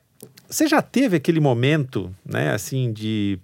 [0.48, 3.38] você já teve aquele momento, né, assim, de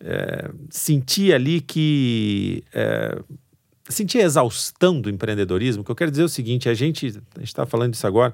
[0.00, 2.62] é, sentir ali que.
[2.72, 3.18] É,
[3.88, 7.92] sentir a exaustão do empreendedorismo, que eu quero dizer o seguinte: a gente está falando
[7.92, 8.32] disso agora.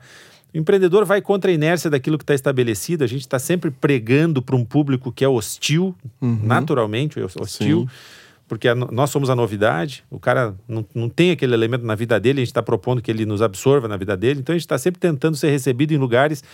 [0.54, 4.42] O empreendedor vai contra a inércia daquilo que está estabelecido, a gente está sempre pregando
[4.42, 6.40] para um público que é hostil, uhum.
[6.42, 7.88] naturalmente hostil.
[7.88, 8.21] Sim
[8.52, 12.20] porque a, nós somos a novidade, o cara não, não tem aquele elemento na vida
[12.20, 14.66] dele, a gente está propondo que ele nos absorva na vida dele, então a gente
[14.66, 16.44] está sempre tentando ser recebido em lugares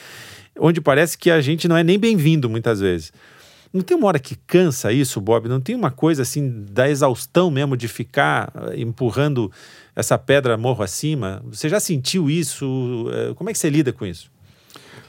[0.57, 3.13] onde parece que a gente não é nem bem-vindo muitas vezes.
[3.73, 5.49] Não tem uma hora que cansa isso, Bob?
[5.49, 9.51] Não tem uma coisa assim da exaustão mesmo de ficar eh, empurrando
[9.97, 11.43] essa pedra morro acima?
[11.47, 13.11] Você já sentiu isso?
[13.13, 14.31] Eh, como é que você lida com isso?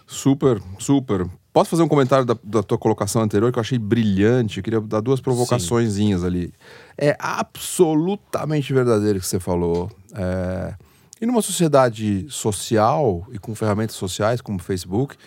[0.07, 1.27] Super, super.
[1.51, 4.59] Posso fazer um comentário da, da tua colocação anterior que eu achei brilhante?
[4.59, 6.53] Eu queria dar duas provocaçõezinhas ali.
[6.97, 9.89] É absolutamente verdadeiro o que você falou.
[10.13, 10.75] É...
[11.19, 15.17] E numa sociedade social e com ferramentas sociais como o Facebook,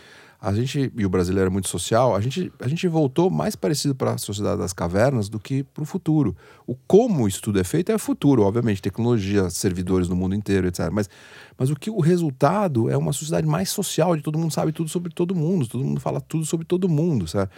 [0.45, 3.95] a gente, e o brasileiro é muito social, a gente, a gente voltou mais parecido
[3.95, 6.37] para a sociedade das cavernas do que para o futuro.
[6.67, 10.91] O como isso tudo é feito é futuro, obviamente, tecnologia, servidores no mundo inteiro, etc.
[10.91, 11.09] Mas,
[11.57, 14.91] mas o que o resultado é uma sociedade mais social, onde todo mundo sabe tudo
[14.91, 17.49] sobre todo mundo, todo mundo fala tudo sobre todo mundo, sabe?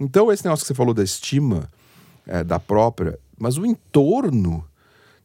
[0.00, 1.68] Então, esse negócio que você falou da estima
[2.26, 4.64] é, da própria, mas o entorno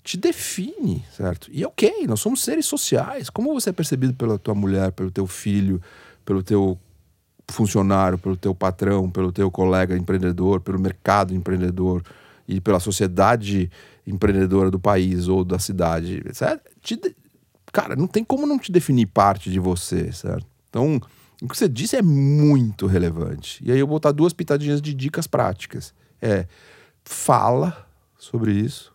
[0.04, 1.50] te define, certo?
[1.50, 3.30] E ok, nós somos seres sociais.
[3.30, 5.82] Como você é percebido pela tua mulher, pelo teu filho,
[6.26, 6.78] pelo teu
[7.50, 12.04] funcionário, pelo teu patrão, pelo teu colega empreendedor, pelo mercado empreendedor
[12.48, 13.70] e pela sociedade
[14.06, 16.70] empreendedora do país ou da cidade, certo?
[16.82, 17.00] Te,
[17.72, 20.46] cara, não tem como não te definir parte de você, certo?
[20.70, 21.02] Então,
[21.42, 23.64] o que você disse é muito relevante.
[23.64, 25.94] E aí eu vou botar duas pitadinhas de dicas práticas.
[26.22, 26.48] É,
[27.04, 27.86] fala
[28.18, 28.94] sobre isso.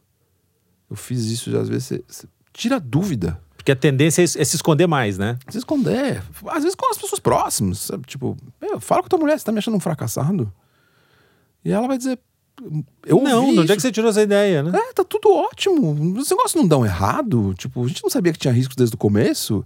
[0.88, 4.56] Eu fiz isso às vezes, você, você tira dúvida porque a tendência é, é se
[4.56, 5.38] esconder mais, né?
[5.50, 6.22] Se esconder.
[6.46, 8.06] Às vezes com as pessoas próximas, sabe?
[8.06, 8.34] Tipo,
[8.80, 10.50] fala com tua mulher, você tá me achando um fracassado?
[11.62, 12.18] E ela vai dizer,
[13.04, 14.72] Eu não, de onde é que você tirou essa ideia, né?
[14.74, 15.90] É, tá tudo ótimo.
[16.18, 17.52] Os negócios não dão errado.
[17.52, 19.62] Tipo, a gente não sabia que tinha riscos desde o começo.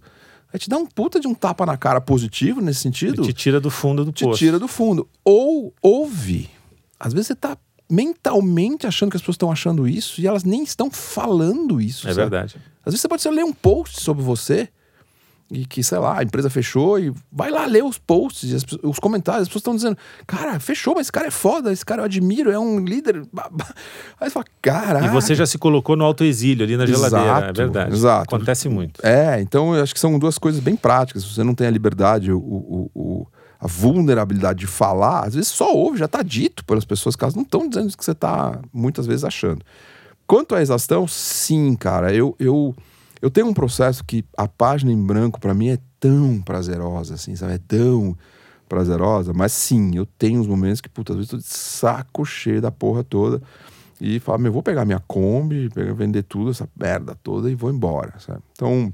[0.52, 3.22] Aí te dá um puta de um tapa na cara positivo nesse sentido.
[3.22, 4.40] Te tira do fundo do te poço.
[4.40, 5.08] tira do fundo.
[5.24, 6.50] Ou ouve.
[6.98, 7.56] Às vezes você tá
[7.88, 12.08] mentalmente achando que as pessoas estão achando isso e elas nem estão falando isso.
[12.08, 12.22] É sabe?
[12.22, 12.56] verdade.
[12.84, 14.68] Às vezes você pode só ler um post sobre você
[15.50, 18.64] e que, sei lá, a empresa fechou e vai lá ler os posts, e as
[18.82, 22.00] os comentários, as pessoas estão dizendo, cara, fechou, mas esse cara é foda, esse cara
[22.00, 23.22] eu admiro, é um líder.
[23.32, 23.74] ba- ba-".
[24.20, 25.04] Aí você fala, cara.
[25.04, 27.24] E você já se colocou no autoexílio ali na geladeira.
[27.24, 27.92] é Exato, verdade.
[27.94, 28.34] exato.
[28.34, 29.04] Acontece muito.
[29.06, 31.24] É, então eu acho que são duas coisas bem práticas.
[31.24, 33.26] Você não tem a liberdade, o, o- o-
[33.60, 37.34] a vulnerabilidade de falar, às vezes só ouve, já está dito pelas pessoas que elas
[37.34, 39.62] não estão dizendo isso que você está muitas vezes achando.
[40.26, 42.74] Quanto à exaustão, sim, cara, eu, eu,
[43.20, 47.36] eu tenho um processo que a página em branco para mim é tão prazerosa, assim,
[47.36, 47.54] sabe?
[47.54, 48.16] É tão
[48.68, 52.60] prazerosa, mas sim, eu tenho uns momentos que, puta, às vezes tô de saco cheio
[52.60, 53.42] da porra toda
[54.00, 57.70] e falo, meu, vou pegar minha Kombi, pegar- vender tudo, essa merda toda e vou
[57.70, 58.40] embora, sabe?
[58.52, 58.92] Então,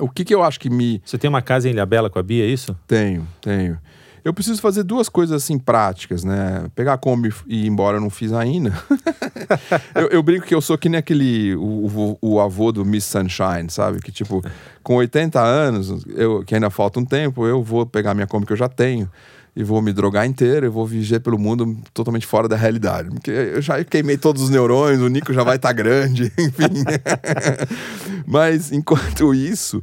[0.00, 2.22] o que que eu acho que me Você tem uma casa em Ilhabela com a
[2.22, 2.76] Bia, é isso?
[2.86, 3.78] tenho, tenho.
[4.24, 6.68] Eu preciso fazer duas coisas assim práticas, né?
[6.74, 8.72] Pegar a Kombi e ir embora eu não fiz ainda.
[9.94, 13.04] eu, eu brinco que eu sou que nem aquele o, o- o avô do Miss
[13.04, 14.00] Sunshine, sabe?
[14.00, 14.42] Que tipo,
[14.82, 18.52] com 80 anos, eu, que ainda falta um tempo, eu vou pegar minha Kombi que
[18.52, 19.10] eu já tenho
[19.54, 23.08] e vou me drogar inteiro, eu vou viver pelo mundo totalmente fora da realidade.
[23.08, 26.84] Porque eu já queimei todos os neurônios, o Nico já vai estar grande, enfim.
[28.26, 29.82] Mas enquanto isso,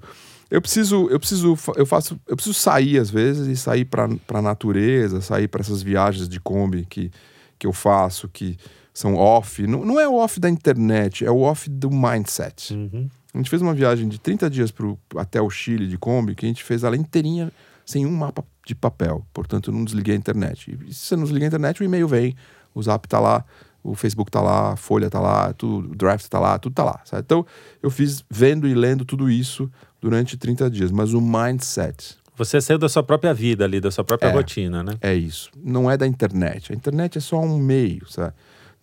[0.49, 4.41] eu preciso, eu preciso, eu faço, eu preciso sair às vezes e sair para a
[4.41, 7.11] natureza, sair para essas viagens de Kombi que,
[7.57, 8.57] que eu faço, que
[8.93, 9.65] são off.
[9.65, 12.73] Não, não é o off da internet, é o off do mindset.
[12.73, 13.09] Uhum.
[13.33, 16.45] A gente fez uma viagem de 30 dias pro, até o Chile de Kombi, que
[16.45, 17.51] a gente fez ela inteirinha
[17.85, 19.25] sem um mapa de papel.
[19.33, 20.77] Portanto, eu não desliguei a internet.
[20.87, 22.35] E se você não desliga a internet, o e-mail vem,
[22.75, 23.43] o Zap tá lá,
[23.83, 26.83] o Facebook tá lá, a Folha tá lá, tudo, o Draft tá lá, tudo tá
[26.83, 27.01] lá.
[27.03, 27.23] sabe?
[27.25, 27.45] Então,
[27.81, 29.69] eu fiz vendo e lendo tudo isso
[29.99, 30.91] durante 30 dias.
[30.91, 34.31] Mas o mindset Você saiu da sua própria vida ali, da sua própria É.
[34.31, 34.93] rotina, né?
[35.01, 35.49] é isso.
[35.61, 36.71] Não é da internet.
[36.71, 38.33] A internet é só um meio, sabe?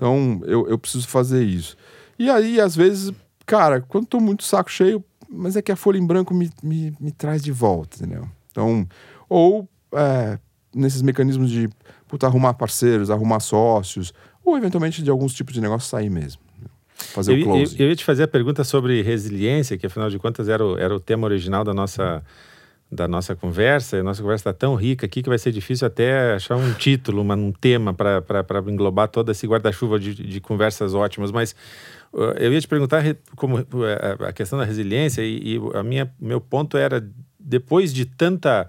[0.01, 1.77] Então, eu, eu preciso fazer isso.
[2.19, 3.13] E aí, às vezes,
[3.45, 6.91] cara, quando tô muito saco cheio, mas é que a folha em branco me, me,
[6.99, 8.27] me traz de volta, entendeu?
[8.51, 8.89] Então,
[9.29, 10.39] ou é,
[10.75, 11.69] nesses mecanismos de
[12.09, 16.41] puta, arrumar parceiros, arrumar sócios, ou eventualmente de alguns tipos de negócio sair mesmo.
[16.97, 17.77] Fazer Eu, o eu, closing.
[17.79, 20.97] eu ia te fazer a pergunta sobre resiliência, que afinal de contas era o, era
[20.97, 22.25] o tema original da nossa,
[22.91, 23.97] da nossa conversa.
[23.97, 26.73] E a nossa conversa está tão rica aqui que vai ser difícil até achar um
[26.75, 31.31] título, uma, um tema para englobar todo esse guarda-chuva de, de conversas ótimas.
[31.31, 31.55] Mas
[32.13, 33.03] uh, eu ia te perguntar
[33.37, 33.65] como uh,
[34.21, 37.07] a- a questão da resiliência e, e a minha meu ponto era
[37.39, 38.69] depois de tanta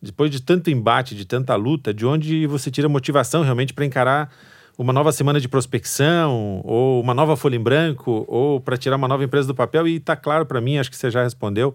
[0.00, 4.30] depois de tanto embate, de tanta luta, de onde você tira motivação realmente para encarar
[4.78, 9.08] uma nova semana de prospecção, ou uma nova folha em branco, ou para tirar uma
[9.08, 9.88] nova empresa do papel?
[9.88, 11.74] E está claro para mim, acho que você já respondeu.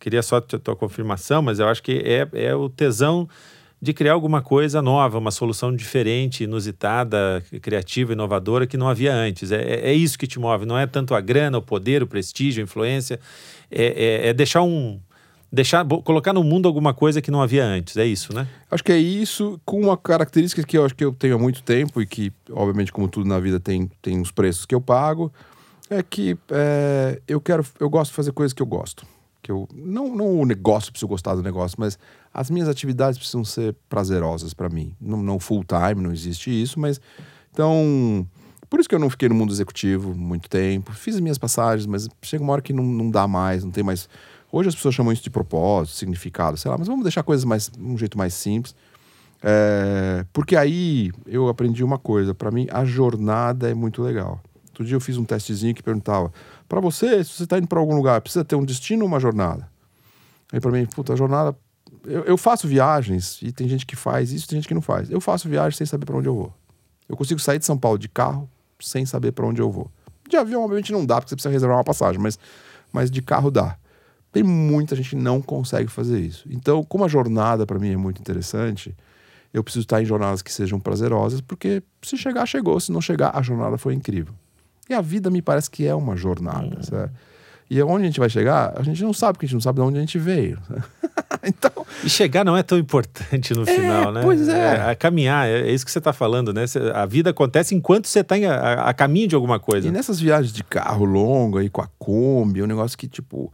[0.00, 3.28] Queria só a tua, confirmação, mas eu acho que é, é o tesão
[3.82, 9.52] de criar alguma coisa nova, uma solução diferente, inusitada, criativa, inovadora que não havia antes.
[9.52, 12.06] É, é, é isso que te move, não é tanto a grana, o poder, o
[12.06, 13.20] prestígio, a influência,
[13.70, 13.84] é,
[14.24, 14.98] é- é deixar um.
[15.52, 18.46] Deixar, colocar no mundo alguma coisa que não havia antes, é isso, né?
[18.70, 21.60] Acho que é isso, com uma característica que eu acho que eu tenho há muito
[21.60, 25.32] tempo e que, obviamente, como tudo na vida tem, tem os preços que eu pago,
[25.90, 29.04] é que é, eu quero, eu gosto de fazer coisas que eu gosto.
[29.50, 31.98] Que eu, não, não o negócio preciso gostar do negócio, mas
[32.32, 34.94] as minhas atividades precisam ser prazerosas para mim.
[35.00, 37.00] Não, não full time, não existe isso, mas
[37.52, 38.24] então
[38.68, 40.92] por isso que eu não fiquei no mundo executivo muito tempo.
[40.92, 43.82] Fiz as minhas passagens, mas chega uma hora que não, não dá mais, não tem
[43.82, 44.08] mais.
[44.52, 47.72] Hoje as pessoas chamam isso de propósito, significado, sei lá, mas vamos deixar coisas mais
[47.76, 48.72] um jeito mais simples.
[49.42, 54.40] É, porque aí eu aprendi uma coisa, para mim a jornada é muito legal.
[54.68, 56.32] Outro dia eu fiz um testezinho que perguntava:
[56.70, 59.18] para você, se você está indo para algum lugar, precisa ter um destino ou uma
[59.18, 59.68] jornada?
[60.52, 61.56] Aí para mim, puta, a jornada.
[62.04, 65.10] Eu, eu faço viagens e tem gente que faz isso, tem gente que não faz.
[65.10, 66.54] Eu faço viagem sem saber para onde eu vou.
[67.08, 68.48] Eu consigo sair de São Paulo de carro
[68.78, 69.90] sem saber para onde eu vou.
[70.28, 72.38] De avião, obviamente, não dá, porque você precisa reservar uma passagem, mas,
[72.92, 73.76] mas de carro dá.
[74.30, 76.46] Tem muita gente que não consegue fazer isso.
[76.48, 78.96] Então, como a jornada para mim é muito interessante,
[79.52, 82.78] eu preciso estar em jornadas que sejam prazerosas, porque se chegar, chegou.
[82.78, 84.32] Se não chegar, a jornada foi incrível.
[84.90, 87.12] E a vida me parece que é uma jornada, sabe?
[87.70, 89.76] E onde a gente vai chegar, a gente não sabe, porque a gente não sabe
[89.76, 90.58] de onde a gente veio.
[91.46, 91.70] então,
[92.02, 94.22] E chegar não é tão importante no final, né?
[94.24, 94.90] pois é.
[94.90, 96.64] a caminhar, é, é isso que você está falando, né?
[96.92, 99.86] A vida acontece enquanto você está a, a caminho de alguma coisa.
[99.86, 103.52] E nessas viagens de carro longo aí com a Kombi, é um negócio que, tipo,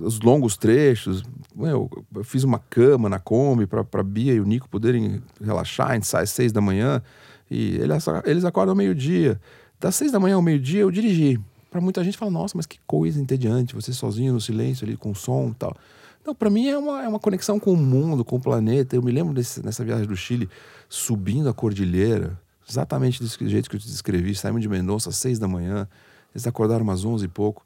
[0.00, 1.22] os longos trechos,
[1.54, 5.94] meu, eu fiz uma cama na Kombi para Bia e o Nico poderem relaxar, a
[5.94, 7.00] gente sai às seis da manhã.
[7.48, 9.38] E eles, eles acordam meio-dia.
[9.84, 11.38] Das seis da manhã ao meio-dia eu dirigi.
[11.70, 15.14] Para muita gente fala, nossa, mas que coisa entediante, você sozinho no silêncio ali com
[15.14, 15.76] som e tal.
[16.24, 18.96] Não, para mim é uma, é uma conexão com o mundo, com o planeta.
[18.96, 20.48] Eu me lembro desse, nessa viagem do Chile,
[20.88, 24.34] subindo a cordilheira, exatamente desse jeito que eu te descrevi.
[24.34, 25.86] Saímos de Mendonça às seis da manhã,
[26.34, 27.62] eles acordaram umas onze e pouco.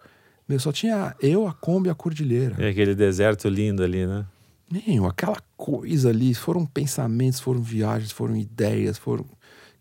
[0.48, 2.56] Meu, só tinha eu, a Kombi e a cordilheira.
[2.58, 4.26] É aquele deserto lindo ali, né?
[4.68, 9.24] Meu, aquela coisa ali, foram pensamentos, foram viagens, foram ideias, foram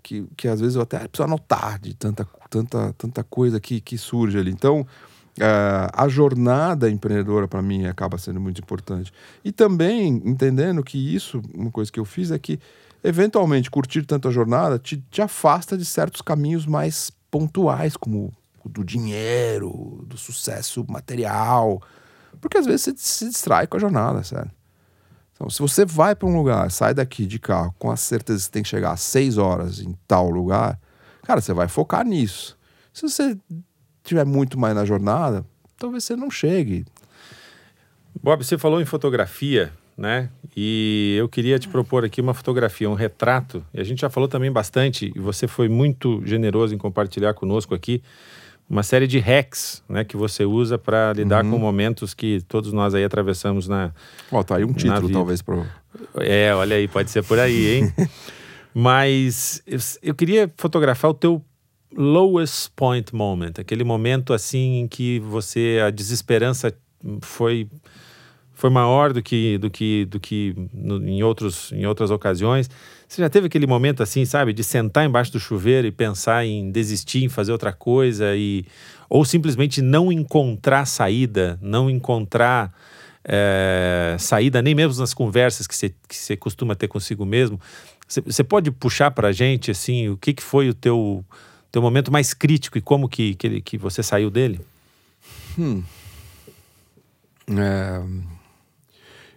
[0.03, 3.97] que, que às vezes eu até preciso anotar de tanta, tanta, tanta coisa que, que
[3.97, 4.51] surge ali.
[4.51, 9.11] Então, uh, a jornada empreendedora para mim acaba sendo muito importante.
[9.43, 12.59] E também entendendo que isso, uma coisa que eu fiz é que,
[13.03, 18.33] eventualmente, curtir tanto a jornada te, te afasta de certos caminhos mais pontuais, como
[18.63, 21.81] o do dinheiro, do sucesso material.
[22.39, 24.51] Porque às vezes você se distrai com a jornada, sério.
[25.37, 28.51] Então, se você vai para um lugar, sai daqui de carro com a certeza que
[28.51, 30.79] tem que chegar às 6 horas em tal lugar,
[31.21, 32.57] cara, você vai focar nisso.
[32.91, 33.37] Se você
[34.03, 35.45] tiver muito mais na jornada,
[35.77, 36.85] talvez você não chegue.
[38.23, 40.31] Bob, você falou em fotografia, né?
[40.55, 43.63] E eu queria te propor aqui uma fotografia, um retrato.
[43.71, 47.75] E a gente já falou também bastante, e você foi muito generoso em compartilhar conosco
[47.75, 48.01] aqui
[48.69, 51.51] uma série de hacks né, que você usa para lidar uhum.
[51.51, 53.93] com momentos que todos nós aí atravessamos na.
[54.31, 55.65] Ó, tá aí um título, talvez, para.
[56.17, 57.93] É, olha aí, pode ser por aí, hein?
[58.73, 61.43] Mas eu, eu, queria fotografar o teu
[61.95, 66.71] lowest point moment, aquele momento assim em que você a desesperança
[67.21, 67.67] foi
[68.57, 72.67] foi maior do que do que do que no, em outros em outras ocasiões.
[73.07, 76.71] Você já teve aquele momento assim, sabe, de sentar embaixo do chuveiro e pensar em
[76.71, 78.65] desistir, em fazer outra coisa e
[79.07, 82.73] ou simplesmente não encontrar saída, não encontrar
[83.23, 87.61] é, saída nem mesmo nas conversas que você, que você costuma ter consigo mesmo.
[88.07, 91.23] Você pode puxar para a gente assim o que, que foi o teu
[91.71, 94.59] teu momento mais crítico e como que que, que você saiu dele?
[95.59, 95.83] Hum.
[97.49, 98.36] É...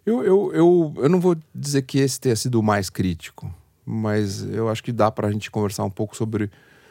[0.05, 3.53] Eu, eu, eu, eu não vou dizer que esse tenha sido o mais crítico
[3.91, 6.51] mas eu acho que dá para a gente conversar um pouco sobre,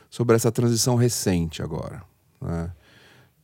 [0.10, 2.04] sobre essa transição recente agora.
[2.42, 2.72] Né?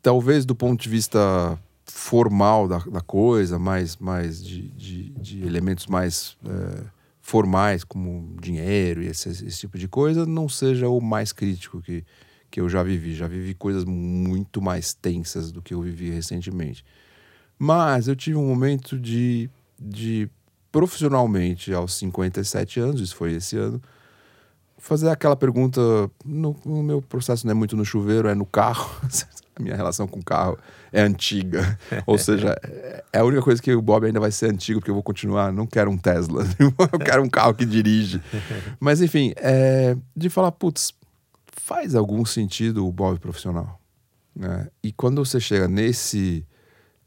[0.02, 5.88] Talvez do ponto de vista formal da, da coisa, mais, mais de, de, de elementos
[5.88, 6.84] mais é,
[7.22, 12.04] formais, como dinheiro e esse, esse tipo de coisa, não seja o mais crítico que,
[12.52, 13.16] que eu já vivi.
[13.16, 16.84] Já vivi coisas muito mais tensas do que eu vivi recentemente.
[17.58, 19.50] Mas eu tive um momento de,
[19.80, 20.30] de
[20.72, 23.82] profissionalmente aos 57 anos, isso foi esse ano,
[24.78, 25.82] fazer aquela pergunta.
[26.24, 28.90] No, no, meu processo não é muito no chuveiro, é no carro.
[29.56, 30.58] a minha relação com o carro
[30.92, 31.78] é antiga.
[32.06, 32.56] Ou seja,
[33.12, 35.52] é a única coisa que o Bob ainda vai ser antigo, porque eu vou continuar.
[35.52, 38.22] Não quero um Tesla, eu quero um carro que dirige.
[38.80, 40.94] Mas enfim, é, de falar, putz,
[41.48, 43.80] faz algum sentido o Bob profissional.
[44.36, 44.68] Né?
[44.84, 46.46] E quando você chega nesse,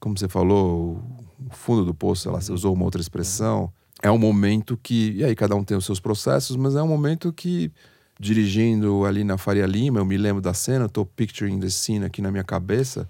[0.01, 1.03] como você falou,
[1.51, 3.73] o fundo do poço, lá, você usou uma outra expressão.
[4.03, 5.13] É um momento que.
[5.13, 7.73] E aí, cada um tem os seus processos, mas é um momento que,
[8.19, 12.23] dirigindo ali na Faria Lima, eu me lembro da cena, estou picturing the scene aqui
[12.23, 13.09] na minha cabeça.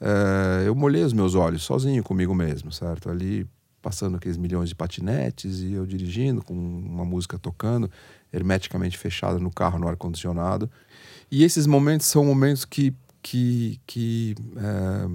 [0.00, 3.08] É, eu molhei os meus olhos sozinho comigo mesmo, certo?
[3.08, 3.46] Ali
[3.80, 7.88] passando aqueles milhões de patinetes e eu dirigindo com uma música tocando,
[8.32, 10.68] hermeticamente fechada no carro, no ar-condicionado.
[11.30, 15.08] E esses momentos são momentos que, que, que é,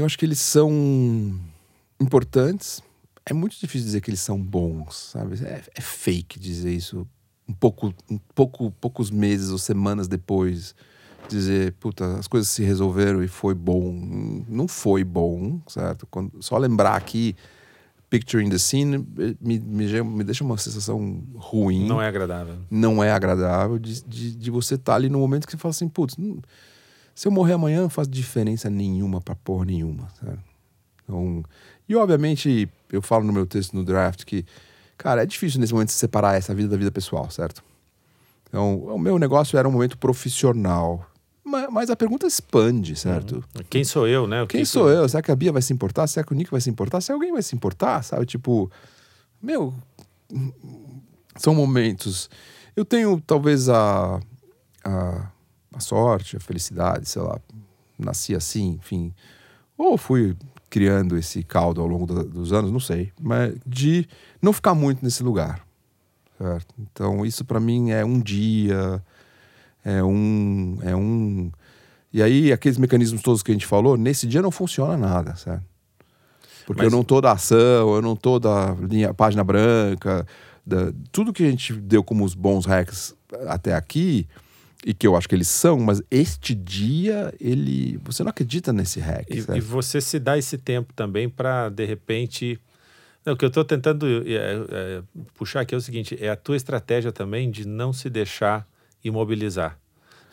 [0.00, 0.70] eu acho que eles são
[2.00, 2.82] importantes.
[3.26, 5.36] É muito difícil dizer que eles são bons, sabe?
[5.44, 7.06] É, é fake dizer isso
[7.48, 10.74] um pouco, um pouco, poucos meses ou semanas depois
[11.28, 14.44] dizer, puta, as coisas se resolveram e foi bom.
[14.48, 16.06] Não foi bom, certo?
[16.10, 17.34] Quando, só lembrar aqui,
[18.10, 18.98] picturing the scene,
[19.40, 21.86] me, me, me deixa uma sensação ruim.
[21.86, 22.56] Não é agradável.
[22.70, 25.70] Não é agradável de, de, de você estar tá ali no momento que você fala
[25.70, 26.16] assim, putz,
[27.14, 30.08] se eu morrer amanhã não faz diferença nenhuma pra porra nenhuma?
[31.02, 31.44] Então,
[31.88, 34.44] e obviamente, eu falo no meu texto no draft que,
[34.96, 37.62] cara, é difícil nesse momento separar essa vida da vida pessoal, certo?
[38.48, 41.08] Então, o meu negócio era um momento profissional.
[41.44, 43.36] Mas, mas a pergunta expande, certo?
[43.36, 43.64] Uhum.
[43.68, 44.46] Quem sou eu, né?
[44.46, 45.08] Quem que sou eu?
[45.08, 46.06] Será que a Bia vai se importar?
[46.06, 47.00] Será que o Nick vai se importar?
[47.00, 48.24] Se alguém vai se importar, sabe?
[48.24, 48.70] Tipo,
[49.42, 49.74] meu,
[51.36, 52.30] são momentos.
[52.74, 54.20] Eu tenho talvez a,
[54.84, 55.30] a,
[55.74, 57.38] a sorte, a felicidade, sei lá,
[57.98, 59.12] nasci assim, enfim.
[59.76, 60.36] Ou fui
[60.70, 64.08] criando esse caldo ao longo do, dos anos, não sei, mas de
[64.40, 65.64] não ficar muito nesse lugar.
[66.38, 66.74] Certo?
[66.78, 69.02] Então, isso para mim é um dia,
[69.84, 71.50] é um, é um.
[72.12, 75.64] E aí, aqueles mecanismos todos que a gente falou, nesse dia não funciona nada, certo?
[76.66, 76.92] Porque mas...
[76.92, 80.26] eu não tô da ação, eu não tô da linha, página branca,
[80.66, 83.14] da, tudo que a gente deu como os bons hacks
[83.46, 84.26] até aqui
[84.84, 89.00] e que eu acho que eles são, mas este dia ele, você não acredita nesse
[89.00, 89.28] hack.
[89.30, 92.60] E, e você se dá esse tempo também para de repente
[93.24, 95.02] não, o que eu estou tentando é, é,
[95.34, 98.66] puxar aqui é o seguinte: é a tua estratégia também de não se deixar
[99.02, 99.78] imobilizar,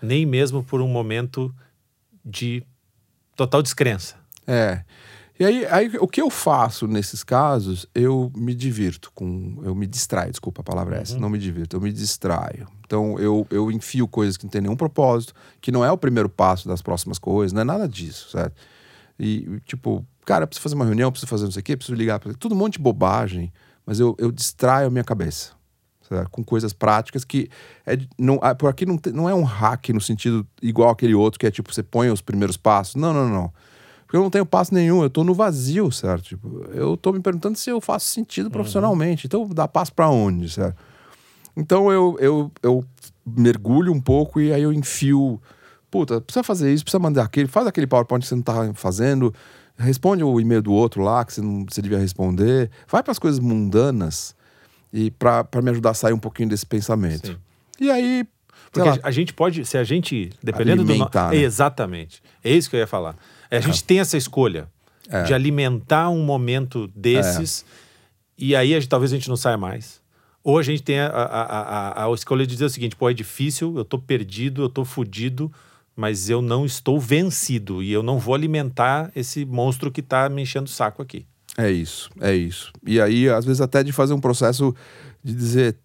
[0.02, 1.54] nem mesmo por um momento
[2.24, 2.64] de
[3.36, 4.16] total descrença.
[4.45, 4.84] É.
[5.42, 9.60] E aí, aí, o que eu faço nesses casos, eu me divirto com.
[9.64, 11.20] Eu me distraio, desculpa a palavra é essa, uhum.
[11.20, 12.68] não me divirto, eu me distraio.
[12.86, 16.30] Então eu, eu enfio coisas que não tem nenhum propósito, que não é o primeiro
[16.30, 18.54] passo das próximas coisas, não é nada disso, certo?
[19.20, 22.20] E, tipo, cara, preciso fazer uma reunião, preciso fazer não sei o quê, preciso ligar,
[22.20, 23.52] tudo um monte de bobagem,
[23.84, 25.54] mas eu, eu distraio a minha cabeça.
[26.08, 26.30] Certo?
[26.30, 27.50] Com coisas práticas que.
[27.84, 31.39] É, não, ah, por aqui não, não é um hack no sentido igual aquele outro
[31.39, 32.94] que é tipo, você põe os primeiros passos.
[32.94, 33.52] Não, não, não.
[34.12, 36.24] Porque eu não tenho passo nenhum, eu tô no vazio, certo?
[36.24, 38.51] Tipo, eu tô me perguntando se eu faço sentido uhum.
[38.51, 39.26] profissionalmente.
[39.26, 40.76] Então, dá passo para onde, certo?
[41.55, 42.86] Então, eu, eu, eu
[43.26, 45.41] mergulho um pouco e aí eu enfio.
[45.89, 49.34] Puta, precisa fazer isso, precisa mandar aquele, faz aquele PowerPoint que você não tá fazendo,
[49.78, 52.70] responde o e-mail do outro lá que você não você devia responder.
[52.89, 54.36] Vai para as coisas mundanas
[54.91, 57.28] e para me ajudar a sair um pouquinho desse pensamento.
[57.28, 57.38] Sim.
[57.80, 58.28] E aí.
[58.74, 60.97] Porque lá, a gente pode, se a gente, dependendo do.
[60.97, 61.07] Né?
[61.32, 62.22] Exatamente.
[62.43, 63.16] É isso que eu ia falar.
[63.52, 64.68] É, a gente tem essa escolha
[65.10, 65.24] é.
[65.24, 68.43] de alimentar um momento desses é.
[68.45, 69.99] e aí a gente, talvez a gente não saia mais.
[70.43, 73.14] Ou a gente tem a, a, a, a, escolha de dizer o seguinte: pô, é
[73.14, 75.52] difícil, eu tô perdido, eu tô fudido,
[75.95, 80.41] mas eu não estou vencido e eu não vou alimentar esse monstro que tá me
[80.41, 81.28] enchendo o saco aqui.
[81.58, 82.72] É isso, é isso.
[82.84, 84.74] E aí, às vezes, até de fazer um processo
[85.24, 85.78] de dizer: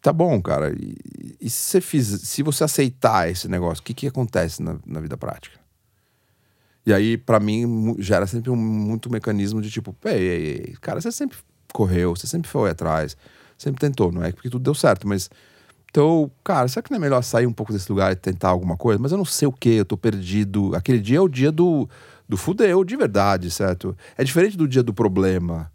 [0.00, 0.96] tá bom, cara, e,
[1.38, 5.00] e se, você fiz, se você aceitar esse negócio, o que, que acontece na, na
[5.00, 5.59] vida prática?
[6.84, 11.00] E aí, para mim, gera sempre um muito mecanismo de tipo, ei, ei, ei, cara,
[11.00, 11.38] você sempre
[11.72, 13.16] correu, você sempre foi atrás,
[13.58, 15.30] sempre tentou, não é porque tudo deu certo, mas.
[15.90, 18.76] Então, cara, será que não é melhor sair um pouco desse lugar e tentar alguma
[18.76, 19.00] coisa?
[19.02, 20.72] Mas eu não sei o que, eu tô perdido.
[20.76, 21.88] Aquele dia é o dia do,
[22.28, 23.96] do fudeu, de verdade, certo?
[24.16, 25.70] É diferente do dia do problema.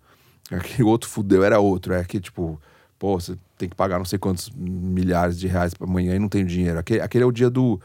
[0.50, 1.94] Aquele outro fudeu era outro.
[1.94, 2.60] É que, tipo,
[2.98, 6.30] pô, você tem que pagar não sei quantos milhares de reais para amanhã e não
[6.30, 6.80] tem dinheiro.
[6.80, 7.80] Aquele, aquele é o dia do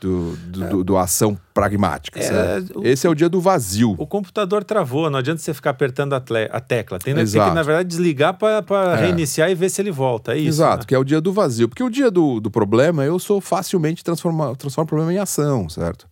[0.00, 0.68] do, do, é.
[0.68, 2.20] do, do ação pragmática.
[2.20, 3.94] É, o, Esse é o dia do vazio.
[3.98, 6.98] O computador travou, não adianta você ficar apertando a, tle, a tecla.
[6.98, 8.96] Tem, tem, que, na verdade, desligar para é.
[8.96, 10.34] reiniciar e ver se ele volta.
[10.34, 10.48] É isso.
[10.48, 10.84] Exato, né?
[10.86, 11.68] que é o dia do vazio.
[11.68, 16.06] Porque o dia do, do problema, eu sou facilmente transformar o problema em ação, certo?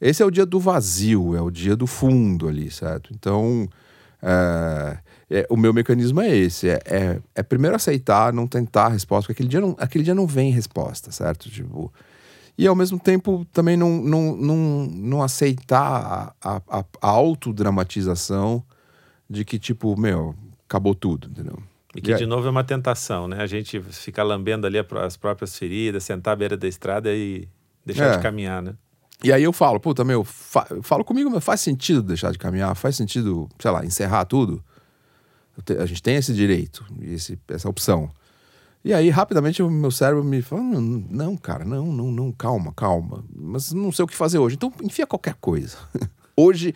[0.00, 3.10] Esse é o dia do vazio, é o dia do fundo ali, certo?
[3.14, 3.68] Então,
[4.22, 4.98] é,
[5.30, 9.22] é, o meu mecanismo é esse: é, é, é, primeiro aceitar, não tentar a resposta,
[9.26, 11.48] porque aquele dia não, aquele dia não vem resposta, certo?
[11.50, 11.92] Tipo
[12.56, 18.62] e ao mesmo tempo também não, não, não, não aceitar a, a, a autodramatização
[19.28, 20.34] de que, tipo, meu,
[20.68, 21.58] acabou tudo, entendeu?
[21.94, 23.40] E que, de novo, é uma tentação, né?
[23.40, 27.48] A gente ficar lambendo ali as próprias feridas, sentar à beira da estrada e
[27.86, 28.16] deixar é.
[28.16, 28.74] de caminhar, né?
[29.22, 32.74] E aí eu falo, puta, meu, fa falo comigo, mas faz sentido deixar de caminhar?
[32.74, 34.62] Faz sentido, sei lá, encerrar tudo?
[35.78, 38.10] A gente tem esse direito, esse, essa opção.
[38.84, 43.24] E aí, rapidamente, o meu cérebro me fala: não, cara, não, não, não, calma, calma.
[43.34, 44.56] Mas não sei o que fazer hoje.
[44.56, 45.78] Então, enfia qualquer coisa.
[46.36, 46.74] hoje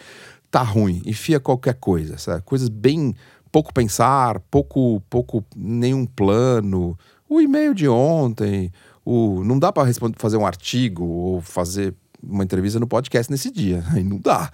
[0.50, 2.42] tá ruim, enfia qualquer coisa, sabe?
[2.42, 3.14] Coisas bem
[3.52, 6.98] pouco pensar, pouco, pouco nenhum plano.
[7.28, 8.72] O e-mail de ontem,
[9.04, 13.84] o não dá para fazer um artigo ou fazer uma entrevista no podcast nesse dia,
[13.92, 14.50] aí não dá.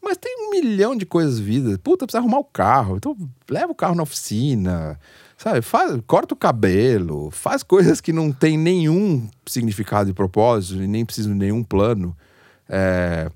[0.00, 1.76] Mas tem um milhão de coisas vida.
[1.78, 2.96] Puta, precisa arrumar o carro.
[2.96, 3.16] Então
[3.50, 4.98] leva o carro na oficina
[5.36, 10.86] Sabe, faz, corta o cabelo, faz coisas que não tem nenhum significado e propósito, e
[10.86, 12.16] nem precisa de nenhum plano.
[12.68, 13.28] É,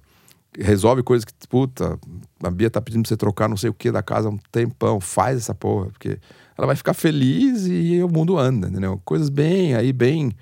[0.58, 1.98] resolve coisas que, puta,
[2.42, 4.38] a Bia tá pedindo pra você trocar não sei o que da casa há um
[4.50, 6.18] tempão, faz essa porra, porque
[6.56, 9.00] ela vai ficar feliz e o mundo anda, entendeu?
[9.04, 10.32] Coisas bem, aí bem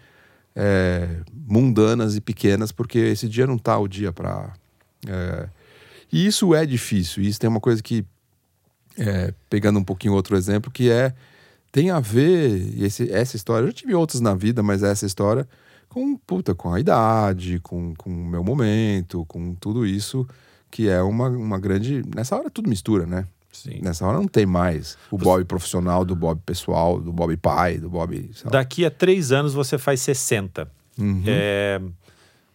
[0.54, 4.52] é, mundanas e pequenas, porque esse dia não tá o dia pra...
[5.06, 5.48] É,
[6.12, 8.04] e isso é difícil, isso tem uma coisa que,
[8.96, 11.12] é, pegando um pouquinho outro exemplo, que é
[11.76, 15.46] tem a ver, esse, essa história, eu já tive outras na vida, mas essa história
[15.90, 20.26] com, puta, com a idade, com, com o meu momento, com tudo isso,
[20.70, 22.02] que é uma, uma grande.
[22.14, 23.26] Nessa hora tudo mistura, né?
[23.52, 23.80] Sim.
[23.82, 27.90] Nessa hora não tem mais o Bob profissional do Bob pessoal, do Bob pai, do
[27.90, 28.30] Bob.
[28.50, 30.66] Daqui a três anos você faz 60.
[30.98, 31.24] Uhum.
[31.26, 31.78] É,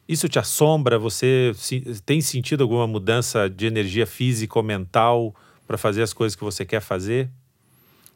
[0.07, 0.97] isso te assombra?
[0.97, 1.51] Você
[2.07, 5.36] tem sentido alguma mudança de energia física ou mental
[5.67, 7.30] para fazer as coisas que você quer fazer?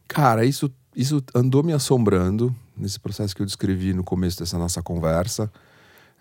[0.08, 4.82] Cara, isso isso andou me assombrando nesse processo que eu descrevi no começo dessa nossa
[4.82, 5.52] conversa.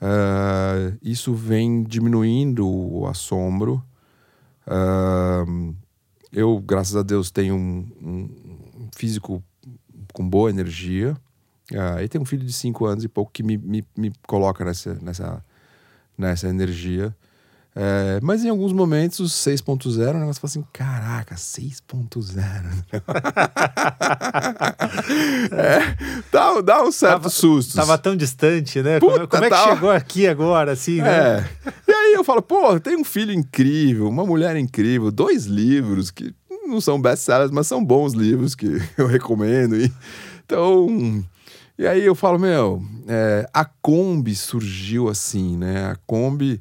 [0.00, 3.82] Uh, isso vem diminuindo o assombro.
[4.66, 5.74] Uh,
[6.32, 9.42] eu, graças a Deus, tenho um, um, físico
[10.12, 11.16] com boa energia.
[11.72, 14.64] Ah, e tem um filho de 5 anos e pouco que me, me, me coloca
[14.64, 15.44] nessa, nessa,
[16.18, 17.16] nessa energia.
[17.76, 22.38] É, mas em alguns momentos, o 6.0, o negócio fala assim: caraca, 6.0.
[25.50, 25.96] é,
[26.30, 27.74] dá, dá um certo tava, susto.
[27.74, 29.00] Tava tão distante, né?
[29.00, 29.74] Puta, como, como é que tava...
[29.74, 31.40] chegou aqui agora, assim, né?
[31.40, 31.44] É.
[31.88, 36.32] E aí eu falo: pô, tem um filho incrível, uma mulher incrível, dois livros que
[36.64, 39.76] não são best-sellers, mas são bons livros que eu recomendo.
[39.76, 39.92] E,
[40.44, 41.24] então.
[41.76, 45.86] E aí eu falo, meu, é, a Kombi surgiu assim, né?
[45.86, 46.60] A Kombi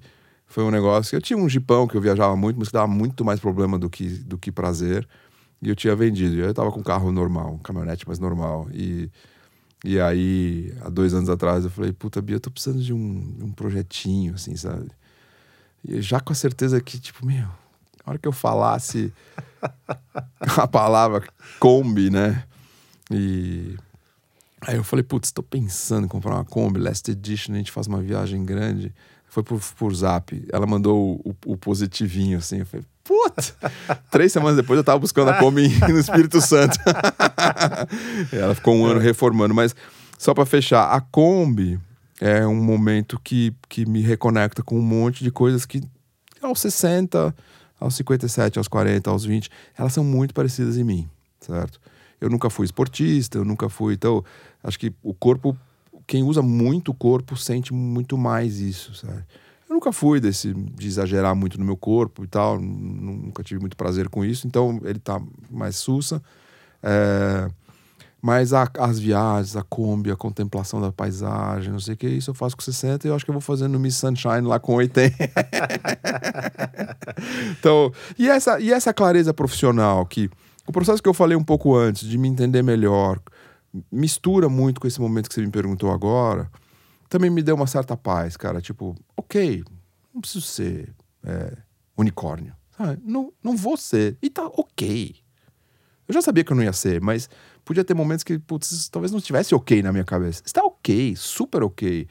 [0.54, 1.16] foi um negócio.
[1.16, 3.90] Eu tinha um jipão que eu viajava muito, mas que dava muito mais problema do
[3.90, 5.08] que, do que prazer.
[5.60, 6.40] E eu tinha vendido.
[6.40, 8.68] Eu tava com um carro normal, um caminhonete mais normal.
[8.72, 9.10] E,
[9.84, 13.36] e aí, há dois anos atrás, eu falei: Puta, Bia, eu tô precisando de um,
[13.42, 14.92] um projetinho, assim, sabe?
[15.84, 17.48] E já com a certeza que, tipo, meu,
[18.06, 19.12] na hora que eu falasse
[20.40, 21.28] a palavra
[21.60, 22.44] Kombi, né?
[23.10, 23.76] E.
[24.62, 27.88] Aí eu falei, putz, tô pensando em comprar uma Kombi, Last Edition, a gente faz
[27.88, 28.94] uma viagem grande
[29.34, 30.46] foi por, por zap.
[30.54, 32.60] Ela mandou o, o, positivinho, assim.
[32.60, 33.72] Eu falei, puta!
[34.12, 36.78] Três semanas depois eu tava buscando a Kombi no Espírito Santo.
[38.32, 39.52] ela ficou um ano reformando.
[39.52, 39.76] Mas
[40.20, 41.80] só para fechar, a Kombi
[42.22, 45.82] é um momento que, que me reconecta com um monte de coisas que
[46.40, 47.36] aos 60,
[47.80, 51.10] aos 57, aos 40, aos 20, elas são muito parecidas em mim,
[51.40, 51.82] certo?
[52.22, 53.96] Eu nunca fui esportista, eu nunca fui.
[53.96, 54.24] Então,
[54.64, 55.58] acho que o corpo
[56.06, 59.24] quem usa muito o corpo sente muito mais isso, sabe?
[59.70, 63.76] Eu nunca fui desse de exagerar muito no meu corpo e tal, nunca tive muito
[63.76, 66.22] prazer com isso, então ele tá mais sussa.
[66.82, 67.50] É,
[68.22, 72.32] mas a, as viagens, a Kombi, a contemplação da paisagem, não sei o que, isso
[72.32, 74.60] eu faço com 60 e eu acho que eu vou fazendo no Miss Sunshine lá
[74.60, 75.16] com 80.
[77.60, 80.30] então, e essa, e essa clareza profissional que
[80.66, 83.20] o processo que eu falei um pouco antes, de me entender melhor,
[83.92, 86.50] mistura muito com esse momento que você me perguntou agora,
[87.10, 88.62] também me deu uma certa paz, cara.
[88.62, 89.64] Tipo, ok,
[90.14, 90.94] não preciso ser
[91.24, 91.58] é,
[91.98, 92.56] unicórnio.
[92.78, 93.02] Sabe?
[93.04, 94.18] Não, não vou ser.
[94.22, 95.16] E tá ok.
[96.08, 97.30] Eu já sabia que eu não ia ser, mas
[97.64, 100.42] podia ter momentos que, putz, talvez não estivesse ok na minha cabeça.
[100.46, 102.08] Está ok, super ok.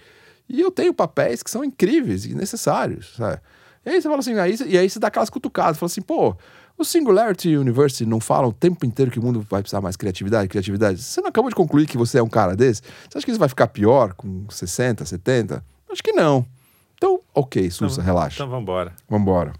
[0.48, 3.40] E eu tenho papéis que são incríveis e necessários, sabe?
[3.84, 6.36] E aí você fala assim, aí, e aí você dá aquelas cutucadas, fala assim, pô,
[6.78, 10.48] o Singularity University não fala o tempo inteiro que o mundo vai precisar mais criatividade,
[10.48, 11.02] criatividade.
[11.02, 12.82] Você não acabou de concluir que você é um cara desse?
[12.82, 15.64] Você acha que isso vai ficar pior com 60, 70?
[15.90, 16.44] Acho que não.
[16.96, 18.36] Então, ok, Sussa, então, relaxa.
[18.36, 18.92] Então vamos embora.
[19.08, 19.52] Vamos embora.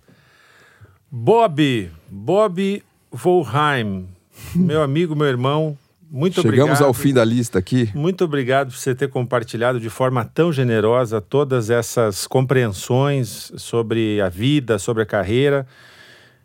[1.10, 4.08] Bob, Bob Volheim,
[4.54, 5.76] meu amigo, meu irmão,
[6.12, 6.76] muito Chegamos obrigado.
[6.76, 7.90] Chegamos ao fim da lista aqui.
[7.94, 14.28] Muito obrigado por você ter compartilhado de forma tão generosa todas essas compreensões sobre a
[14.28, 15.66] vida, sobre a carreira.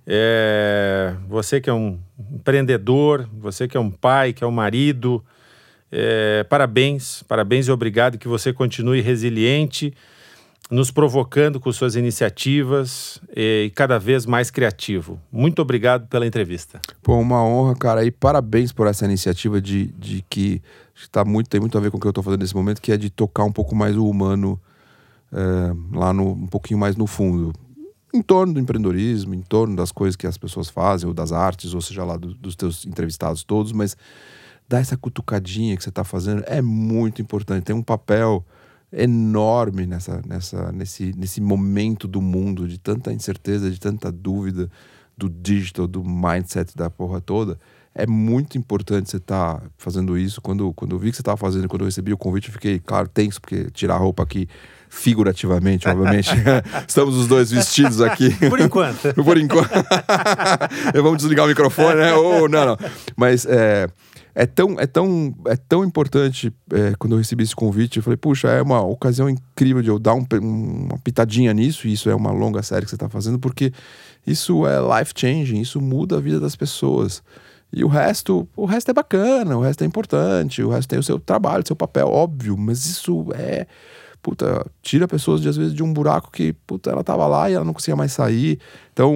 [0.10, 2.00] É, você que é um
[2.32, 5.22] empreendedor, você que é um pai, que é um marido,
[5.92, 9.94] é, parabéns, parabéns e obrigado que você continue resiliente,
[10.72, 15.20] nos provocando com suas iniciativas e cada vez mais criativo.
[15.30, 16.80] Muito obrigado pela entrevista.
[17.04, 20.62] Pô, uma honra, cara, e parabéns por essa iniciativa de, de que
[21.12, 22.94] tá muito, tem muito a ver com o que eu estou fazendo nesse momento, que
[22.94, 24.60] é de tocar um pouco mais o humano
[25.34, 27.54] é, lá no, um pouquinho mais no fundo
[28.18, 31.74] em torno do empreendedorismo, em torno das coisas que as pessoas fazem, ou das artes,
[31.74, 33.96] ou seja lá do, dos teus entrevistados todos, mas
[34.68, 37.64] dar essa cutucadinha que você está fazendo é muito importante.
[37.64, 38.46] Tem um papel
[38.92, 44.70] enorme nessa, nessa, nesse, nesse momento do mundo de tanta incerteza, de tanta dúvida
[45.18, 47.60] do digital, do mindset da porra toda.
[47.94, 50.40] É muito importante você estar tá fazendo isso.
[50.40, 52.80] Quando, quando eu vi que você estava fazendo, quando eu recebi o convite, eu fiquei,
[52.80, 54.48] claro, tenso, porque tirar a roupa aqui
[54.90, 56.30] figurativamente, obviamente.
[56.88, 58.34] Estamos os dois vestidos aqui.
[58.50, 59.14] Por enquanto.
[59.24, 59.70] Por enquanto.
[60.94, 62.14] Vamos desligar o microfone, né?
[62.14, 62.78] Ou não, não.
[63.16, 63.88] Mas é,
[64.34, 68.18] é, tão, é, tão, é tão importante, é, quando eu recebi esse convite, eu falei,
[68.18, 72.16] puxa, é uma ocasião incrível de eu dar um, uma pitadinha nisso, e isso é
[72.16, 73.74] uma longa série que você está fazendo, porque
[74.26, 77.24] isso é life-changing, isso muda a vida das pessoas.
[77.74, 81.04] E o resto, o resto é bacana, o resto é importante, o resto tem o
[81.04, 83.68] seu trabalho, o seu papel, óbvio, mas isso é
[84.28, 87.54] puta, tira pessoas de, às vezes de um buraco que, puta, ela tava lá e
[87.54, 88.60] ela não conseguia mais sair.
[88.92, 89.16] Então,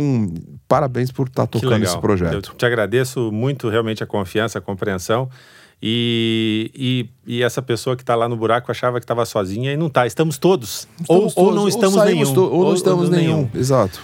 [0.70, 2.52] parabéns por estar tá tocando esse projeto.
[2.52, 5.30] Eu te agradeço muito realmente a confiança, a compreensão.
[5.84, 7.10] E, e,
[7.40, 10.08] e, essa pessoa que está lá no buraco achava que estava sozinha e não está.
[10.08, 10.88] Estamos todos.
[11.02, 11.38] Estamos ou, todos.
[11.38, 12.40] ou, não estamos ou nenhum.
[12.40, 13.36] ou, ou, não estamos ou nenhum.
[13.36, 13.50] nenhum.
[13.54, 14.00] Exato.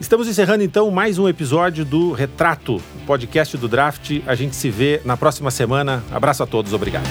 [0.00, 4.22] Estamos encerrando então mais um episódio do Retrato, podcast do Draft.
[4.26, 6.02] A gente se vê na próxima semana.
[6.10, 7.06] Abraço a todos, obrigado.